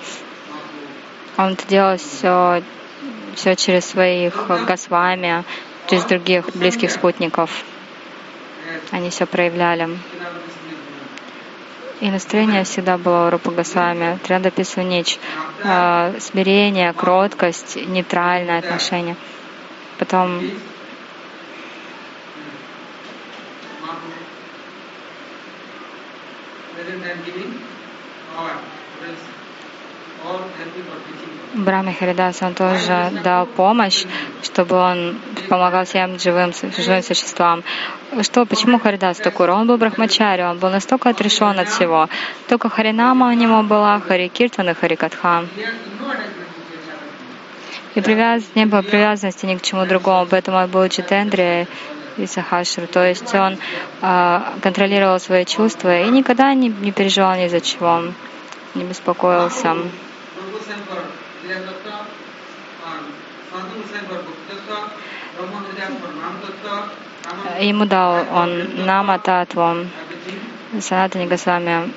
[1.38, 2.64] Он это делал все,
[3.36, 5.44] все через своих Госвами,
[5.90, 7.64] через других близких спутников.
[8.92, 9.90] Они все проявляли.
[12.02, 14.20] И настроение всегда было у Рупа Госвами.
[14.24, 15.18] Тренда Писунич.
[15.64, 19.16] э, Смирение, кроткость, нейтральное отношение.
[19.98, 20.42] Потом
[31.56, 34.04] Брахме Харидас, он тоже дал помощь,
[34.44, 35.18] чтобы он
[35.48, 37.64] помогал всем живым, живым существам.
[38.22, 39.50] Что, почему Харидас Такур?
[39.52, 42.10] Он был брахмачари, он был настолько отрешен от всего.
[42.50, 45.46] Только Харинама у него была, Хари Киртан и Хари Катха.
[45.56, 46.96] He has no attachment to Kesha.
[47.96, 48.44] И привяз...
[48.56, 51.68] не было привязанности ни к чему другому, поэтому он был Читендри
[52.18, 52.88] и Сахашру.
[52.88, 53.58] То есть он
[54.02, 58.02] а, контролировал свои чувства и никогда не, не переживал ни за чего,
[58.74, 59.74] не беспокоился.
[63.56, 64.90] Bhakti Tattva,
[65.36, 66.90] Brahma Vidya for Nam Tattva,
[67.26, 69.88] Rama Ему дал он Нама Татву.
[70.82, 71.92] Санатани Госвами,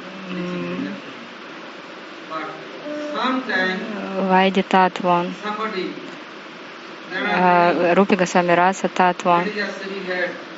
[4.28, 5.26] Вайди Татву,
[7.12, 9.42] э, Рупи Госвами Раса Татву.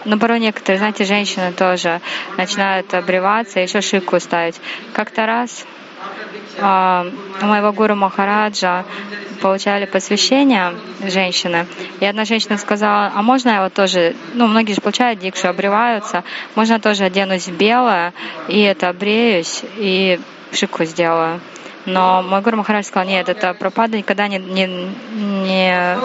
[0.04, 2.00] Но порой некоторые, знаете, женщины тоже
[2.36, 4.60] начинают обреваться и еще шику ставить.
[4.92, 5.79] Как-то раз а,
[6.58, 8.84] у моего гуру Махараджа
[9.40, 11.66] получали посвящение женщины.
[12.00, 16.24] И одна женщина сказала, а можно я вот тоже, ну, многие же получают дикшу, обреваются,
[16.54, 18.12] можно я тоже оденусь в белое
[18.48, 20.20] и это обреюсь и
[20.52, 21.40] шику сделаю.
[21.86, 25.98] Но мой гуру Махарадж сказал, нет, это пропада никогда не, не, не,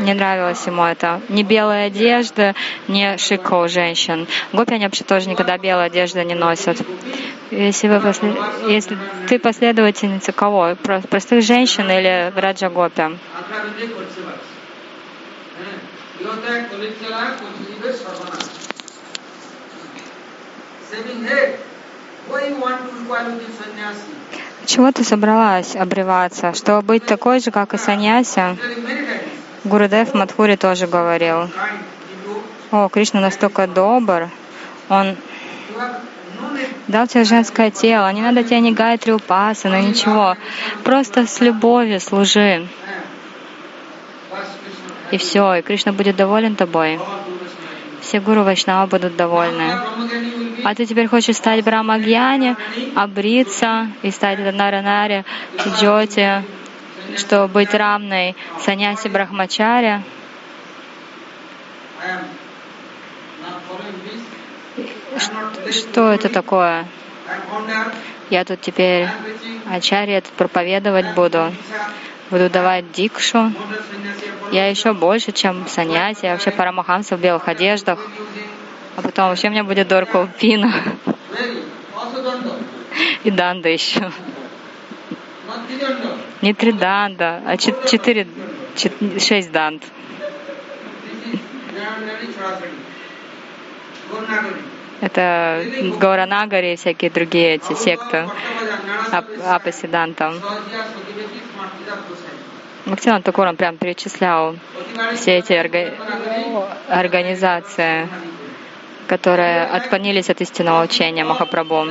[0.00, 1.20] не нравилось ему это.
[1.28, 2.54] Ни белая одежда,
[2.88, 4.26] ни шик у женщин.
[4.52, 6.78] Гопи вообще тоже никогда белую одежду не носят.
[7.50, 8.34] Если, вы послед...
[8.66, 8.96] Если
[9.28, 10.74] ты последовательница кого?
[10.76, 13.18] Простых женщин или Раджа Гопи?
[24.66, 26.54] Чего ты собралась обреваться?
[26.54, 28.56] Чтобы быть такой же, как и саньяси?
[29.64, 31.50] Гурудев Мадхури тоже говорил,
[32.70, 34.30] о, Кришна настолько добр,
[34.88, 35.16] он
[36.88, 40.36] дал тебе женское тело, не надо тебе ни гайтри упаса, но ну ничего.
[40.82, 42.66] Просто с любовью служи.
[45.10, 46.98] И все, и Кришна будет доволен тобой.
[48.00, 49.74] Все гуру Вайшнава будут довольны.
[50.64, 52.56] А ты теперь хочешь стать Брахмагьяни,
[52.96, 55.24] обриться и стать Наранари,
[55.58, 56.42] Джоти,
[57.16, 58.36] чтобы быть равной
[58.66, 60.02] not
[65.18, 66.86] Ш- Что это такое?
[68.30, 69.08] Я тут теперь.
[69.70, 71.52] Ачарья этот проповедовать буду,
[72.30, 73.52] буду давать дикшу.
[74.52, 77.98] Я еще больше, чем саньяси, я вообще парамахамса в белых одеждах.
[78.96, 80.72] А потом вообще у меня будет Дорка Пина
[83.22, 84.10] и Данда еще.
[86.42, 88.26] Не три Данда, а чет- четыре,
[88.76, 89.82] чет- шесть Данд.
[95.00, 95.64] Это
[95.98, 98.28] Гауранагари и всякие другие эти секты
[99.12, 100.34] Ап- Апасиданта.
[102.86, 104.56] Бхактиван Такур он прям перечислял
[105.16, 105.94] все эти орга-
[106.88, 108.08] организации,
[109.06, 111.86] которые отклонились от истинного учения Махапрабху.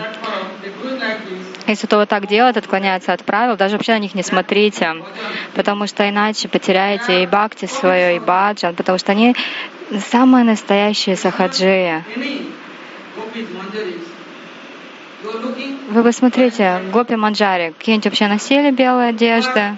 [1.70, 4.96] Если кто вот так делает, отклоняется от правил, даже вообще на них не смотрите,
[5.54, 9.36] потому что иначе потеряете и бхакти свое, и баджан, потому что они
[10.10, 12.04] самые настоящие сахаджи.
[15.90, 19.78] Вы посмотрите, Гопи Манджари, какие-нибудь вообще носили белые одежды?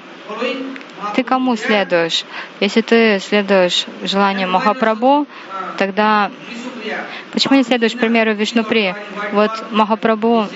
[1.13, 2.23] Ты кому следуешь?
[2.61, 5.27] Если ты следуешь желанию Махапрабху,
[5.77, 6.31] тогда
[7.33, 8.93] почему не следуешь примеру Вишнупри?
[9.33, 10.47] Вот Махапрабху,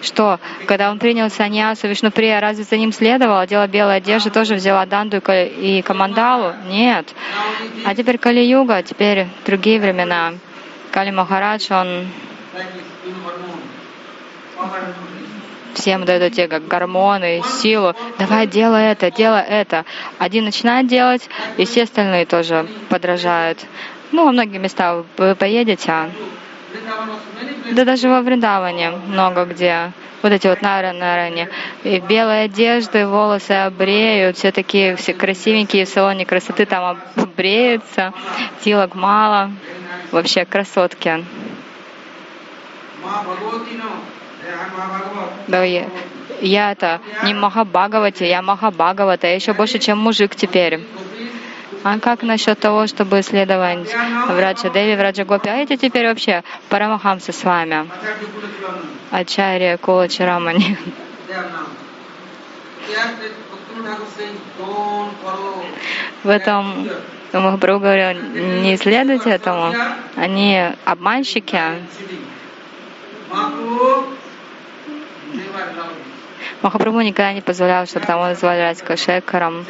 [0.00, 4.86] что, когда он принял саньясу, Вишнуприя разве за ним следовал, одела белую одежду, тоже взяла
[4.86, 6.52] данду и камандалу?
[6.68, 7.06] Нет.
[7.84, 10.34] А теперь Кали-юга, теперь другие времена.
[10.90, 12.06] Кали Махарадж, он
[15.74, 17.94] всем дает эти как гормоны, силу.
[18.18, 19.84] Давай, делай это, делай это.
[20.18, 23.58] Один начинает делать, и все остальные тоже подражают.
[24.12, 26.10] Ну, во многие места вы поедете, а
[27.72, 29.92] да даже во Вриндаване много где.
[30.22, 31.48] Вот эти вот нарани,
[31.82, 38.14] И белые одежды, волосы обреют, все такие все красивенькие в салоне красоты там обреются,
[38.60, 39.50] тилок мало.
[40.12, 41.24] Вообще красотки.
[45.48, 45.86] Да, я,
[46.40, 50.80] я это не Махабхагавати, я Махабхагавата, я еще больше, чем мужик теперь.
[51.84, 53.94] А как насчет того, чтобы следовать
[54.28, 55.50] Враджа Деви, Враджа Гопи?
[55.50, 57.86] А эти теперь вообще Парамахамсы с вами.
[59.10, 60.78] Ачарья Кулачарамани.
[66.22, 66.88] В этом
[67.34, 68.18] Махапрабху говорил,
[68.62, 69.74] не следуйте этому.
[70.16, 71.60] Они обманщики.
[76.62, 79.66] Махапрабху никогда не позволял, чтобы там его называли Радика Шекаром.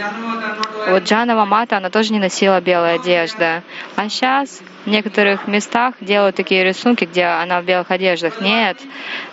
[0.87, 3.63] Вот Джанова Мата, она тоже не носила белые одежды.
[3.97, 8.41] А сейчас в некоторых местах делают такие рисунки, где она в белых одеждах.
[8.43, 8.79] Нет,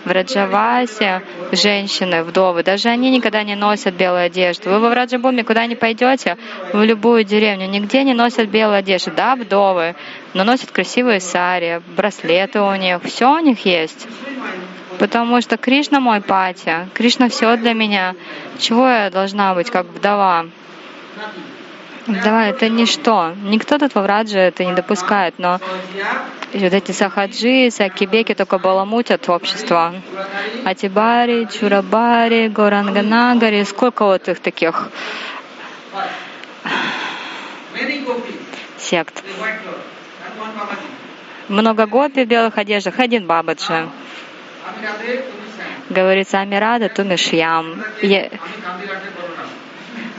[0.06, 1.22] в Раджавасе
[1.52, 4.70] женщины, вдовы, даже они никогда не носят белые одежды.
[4.70, 6.38] Вы во Враджабуме куда не пойдете,
[6.72, 9.12] в любую деревню, нигде не носят белые одежды.
[9.12, 9.96] Да, вдовы,
[10.34, 14.08] но носят красивые сари, браслеты у них, все у них есть.
[15.00, 18.16] Потому что Кришна мой пати, Кришна все для меня.
[18.60, 20.46] Чего я должна быть, как вдова?
[22.08, 23.34] Вдова— это ничто.
[23.44, 25.60] Никто тут во Врадже это не допускает, но
[26.54, 29.94] вот эти сахаджи, сакибеки только баламутят общество.
[30.66, 34.90] Атибари, Чурабари, Горанганагари, сколько вот их таких
[38.80, 39.24] сект.
[41.48, 43.90] Много гопи в белых одеждах, один бабаджи.
[45.90, 47.84] Говорится, Амирада Тумишьям.
[48.02, 48.30] Я...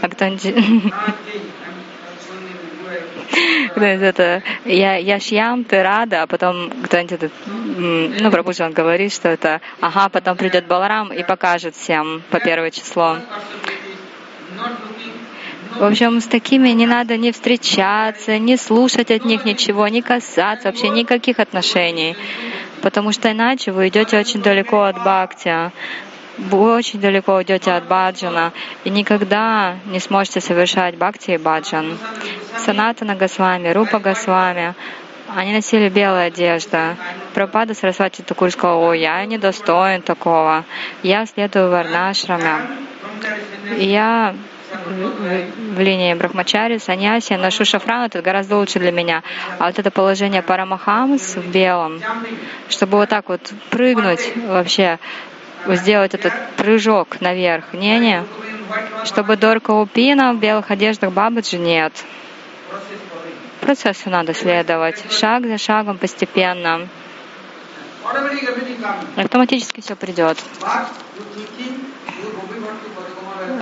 [0.03, 0.93] А кто-нибудь...
[3.77, 9.29] это, я, я шьям, ты рада, а потом кто-нибудь это, ну, Прабhuджи, он говорит, что
[9.29, 13.19] это, ага, потом придет Баларам и покажет всем по первое число.
[15.79, 20.69] В общем, с такими не надо ни встречаться, ни слушать от них ничего, ни касаться,
[20.69, 22.17] вообще никаких отношений.
[22.83, 25.71] Потому что иначе вы идете очень далеко от бхакти
[26.51, 28.53] вы очень далеко уйдете от баджана
[28.85, 31.99] и никогда не сможете совершать бхакти и баджан.
[32.59, 34.75] Санатана Госвами, Рупа Госвами,
[35.35, 36.97] они носили белые одежды.
[37.35, 40.65] Пропада Сарасвати Такур сказал, о, я не достоин такого.
[41.03, 42.57] Я следую варнашраме.
[43.79, 44.35] Я
[44.87, 49.23] в линии Брахмачари, Саньяси, ношу шафран, это гораздо лучше для меня.
[49.59, 52.01] А вот это положение Парамахамс в белом,
[52.69, 54.99] чтобы вот так вот прыгнуть вообще,
[55.67, 57.73] сделать этот прыжок наверх.
[57.73, 58.25] Не-не.
[59.05, 61.93] Чтобы Дорка Упина в белых одеждах Бабаджи нет.
[63.61, 65.03] Процессу надо следовать.
[65.13, 66.89] Шаг за шагом, постепенно.
[69.17, 70.39] Автоматически все придет.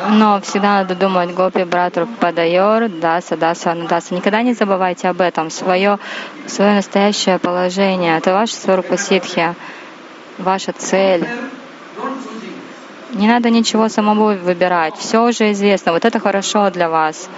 [0.09, 4.15] Но всегда надо думать, Гопи, Братур, Падайор, Даса, Даса, Анадаса.
[4.15, 5.51] Никогда не забывайте об этом.
[5.51, 5.99] Свое,
[6.47, 8.17] свое настоящее положение.
[8.17, 9.55] Это ваша Сварупа Ситхи,
[10.39, 11.27] ваша цель.
[13.13, 14.97] Не надо ничего самому выбирать.
[14.97, 15.93] Все уже известно.
[15.93, 17.29] Вот это хорошо для вас.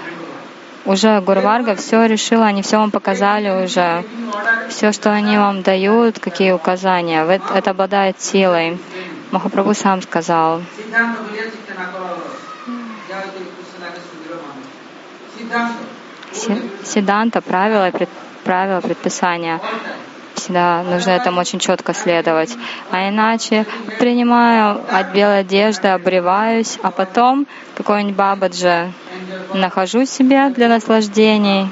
[0.84, 4.04] Уже Гурварга все решила, они все вам показали уже.
[4.68, 8.78] Все, что они вам дают, какие указания, это обладает силой.
[9.30, 10.60] Махапрабху сам сказал.
[16.84, 17.90] Сиданта, правила,
[18.44, 19.60] правила, предписания
[20.35, 22.57] всегда нужно этому очень четко следовать.
[22.91, 23.66] А иначе
[23.99, 28.93] принимаю от белой одежды, обреваюсь, а потом какой-нибудь бабаджи
[29.55, 31.68] нахожу себе для наслаждений.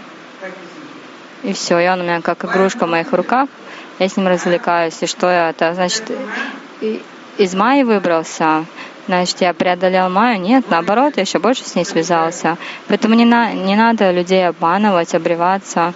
[1.43, 3.49] И все, и он у меня как игрушка в моих руках.
[3.99, 4.97] Я с ним развлекаюсь.
[5.01, 5.75] И что это?
[5.75, 6.11] Значит,
[7.39, 8.65] из Майи выбрался.
[9.07, 10.41] Значит, я преодолел Майю?
[10.41, 12.57] Нет, наоборот, я еще больше с ней связался.
[12.89, 15.95] Поэтому не, на, не надо людей обманывать, обреваться.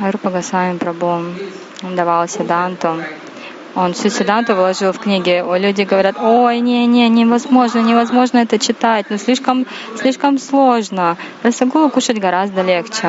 [0.00, 1.34] Рупа Госвами Прабhu
[1.82, 2.96] он давал Сиданту.
[3.74, 5.42] Он всю Сиданту вложил в книги.
[5.58, 9.66] Люди говорят, ой, не-не, невозможно, невозможно это читать, ну слишком,
[9.96, 11.16] слишком сложно.
[11.42, 13.08] Расагулу кушать гораздо легче.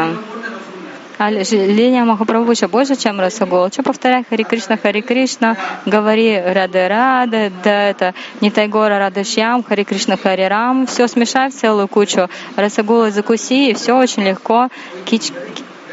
[1.18, 3.70] А линия Махапрабху еще больше, чем Расагул.
[3.72, 5.55] Что повторяй Хари Кришна, Хари Кришна,
[5.86, 11.49] говори Раде Раде, да это не Тайгора Раде Шьям, Хари Кришна, Хари Рам, все смешай
[11.49, 12.30] в целую кучу.
[12.57, 14.68] Расагула закуси, и все очень легко.
[15.05, 15.32] Кич,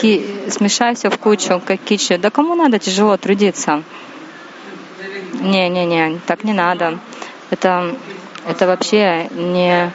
[0.00, 2.16] ки, смешай все в кучу, как кичи.
[2.16, 3.84] Да кому надо тяжело трудиться?
[5.40, 6.98] Не-не-не, так не надо.
[7.50, 7.94] Это,
[8.48, 9.92] это вообще не,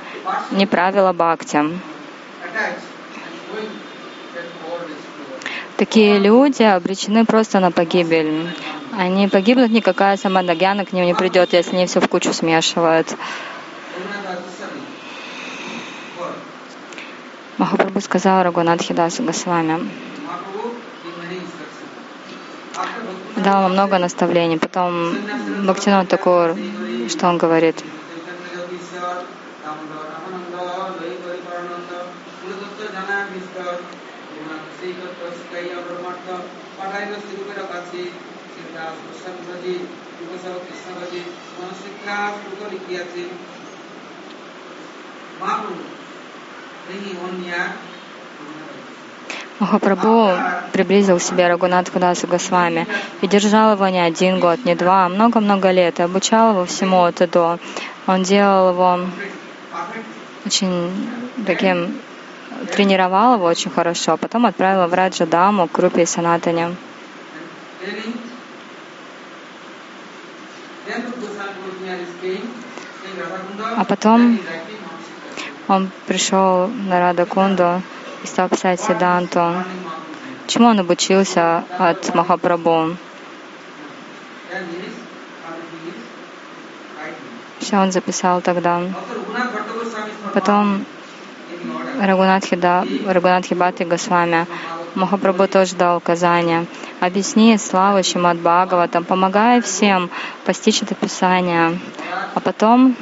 [0.51, 1.65] не правило бхакти.
[5.78, 8.49] Такие люди обречены просто на погибель.
[8.97, 13.15] Они погибнут, никакая самадагьяна к ним не придет, если они все в кучу смешивают.
[17.59, 19.88] Махапрабху сказал Рагунатхидасу Госвами.
[23.36, 24.57] Дал много наставлений.
[24.57, 25.15] Потом
[25.63, 26.55] Бхактинот Такур,
[27.07, 27.84] что он говорит?
[36.98, 38.02] नारायण সেবকেরা কাছে
[38.54, 39.74] সেটা প্রসাদ ভাজি
[40.24, 41.22] উপসর্গ কৃষ্ণবাজি
[41.58, 43.24] মনশিক্ষা শ্লোক লিখিয়াছে
[45.41, 45.72] মানু
[46.88, 47.62] নেহি অন্যা
[49.62, 50.16] Махапрабху
[50.74, 52.84] приблизил себя Рагунат Худасу Госвами
[53.24, 57.00] и держал его не один год, не два, а много-много лет, и обучал его всему
[57.12, 57.48] это до.
[58.12, 58.91] Он делал его
[60.48, 60.76] очень
[61.50, 61.78] таким,
[62.74, 66.66] тренировал его очень хорошо, а потом отправил в Раджадаму к Рупе и Санатане.
[73.76, 74.40] А потом
[75.68, 77.82] он пришел на Радакунду
[78.24, 79.64] и стал писать Сиданту.
[80.48, 82.96] Чему он обучился от Махапрабху?
[87.60, 88.82] Все он записал тогда.
[90.34, 90.86] Потом
[92.00, 92.56] Рагунатхи
[93.56, 94.48] Бхати Госвами
[94.96, 96.66] Махапрабху тоже дал указания.
[97.00, 100.10] Объясни славу Шимад Бхагаватам, помогай всем
[100.46, 101.80] постичь это Писание.
[102.34, 102.96] А потом,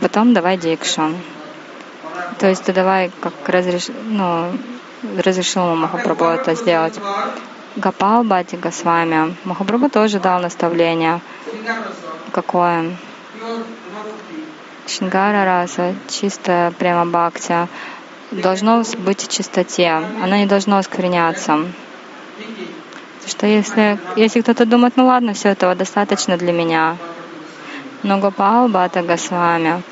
[0.00, 1.14] потом давай дикшу.
[2.38, 3.88] То есть ты давай как разреш...
[4.04, 4.52] ну,
[5.16, 6.98] разрешил Махапрабху это сделать.
[7.76, 9.36] Гапал Бати Госвами.
[9.44, 11.20] Махапрабху тоже дал наставление.
[12.32, 12.96] Какое?
[14.86, 17.68] Шингара раса, чистая прямо бхакти
[18.30, 21.66] должно быть в чистоте, оно не должно оскверняться.
[23.26, 26.96] Что если, если кто-то думает, ну ладно, все этого достаточно для меня.
[28.02, 29.82] Но Гопал Бата Госвами,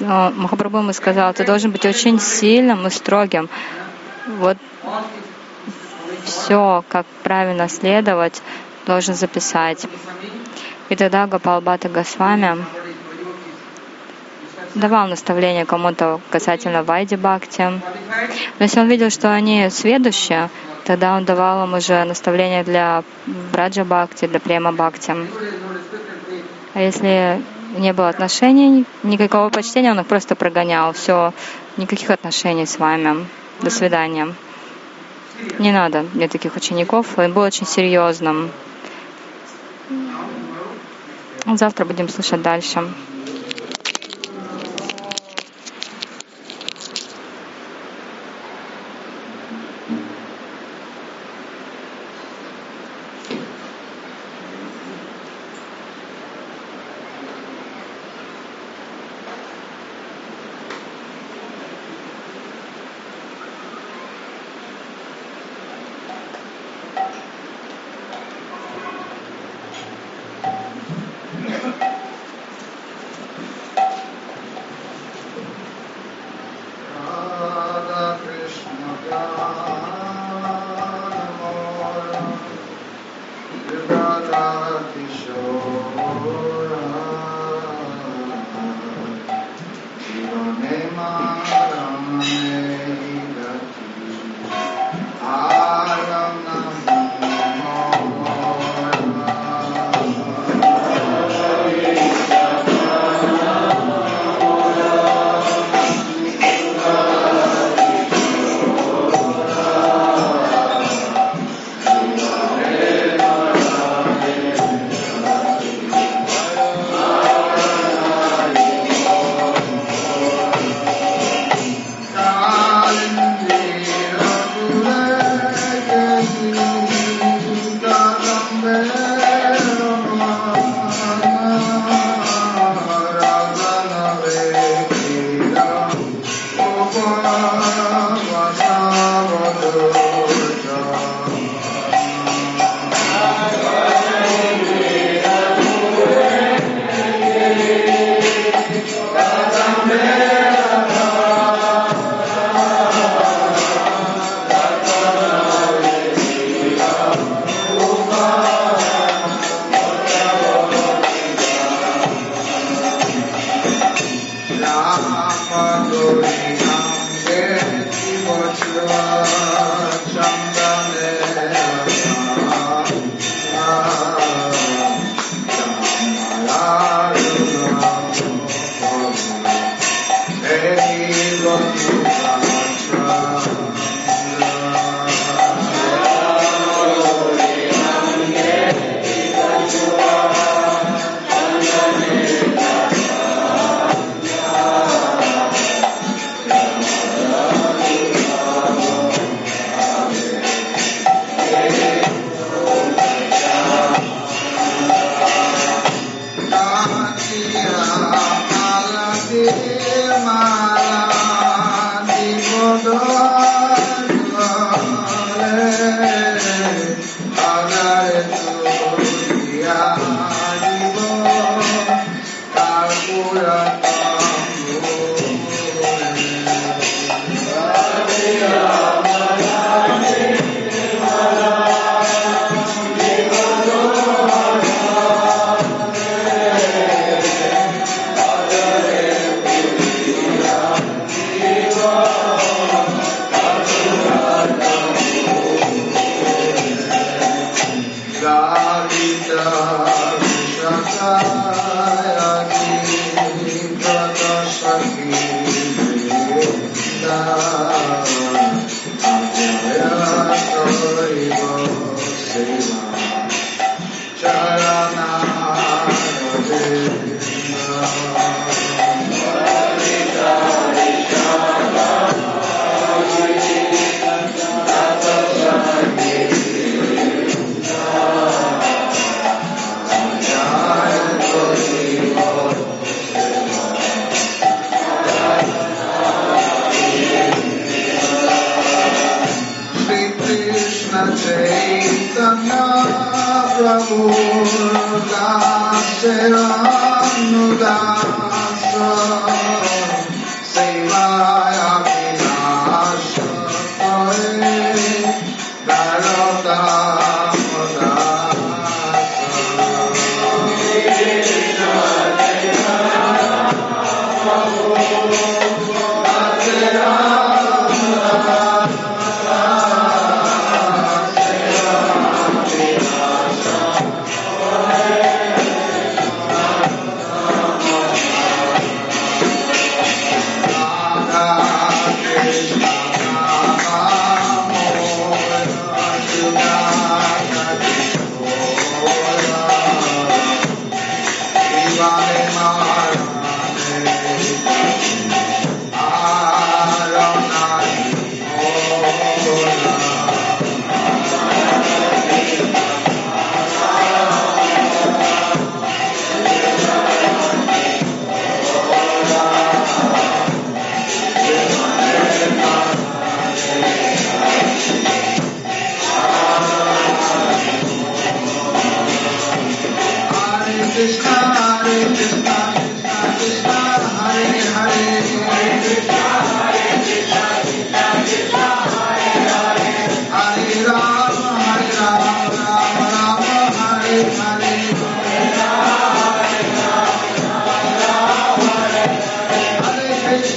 [0.00, 3.48] Махапрабху ему сказал, ты должен быть очень сильным и строгим.
[4.38, 4.58] Вот
[6.24, 8.42] все, как правильно следовать,
[8.86, 9.86] должен записать.
[10.88, 12.58] И тогда Гопал Бата Госвами
[14.74, 17.62] давал наставление кому-то касательно Вайди Бхакти.
[17.62, 17.80] Но
[18.60, 20.50] если он видел, что они сведущие,
[20.84, 23.04] тогда он давал им уже наставление для
[23.52, 25.14] Браджа Бхакти, для Према Бхакти.
[26.74, 27.42] А если
[27.76, 30.92] не было отношений, никакого почтения, он их просто прогонял.
[30.92, 31.32] Все,
[31.76, 33.26] никаких отношений с вами.
[33.60, 34.34] До свидания.
[35.58, 37.18] Не надо мне таких учеников.
[37.18, 38.50] Он был очень серьезным.
[41.46, 42.88] Завтра будем слушать дальше.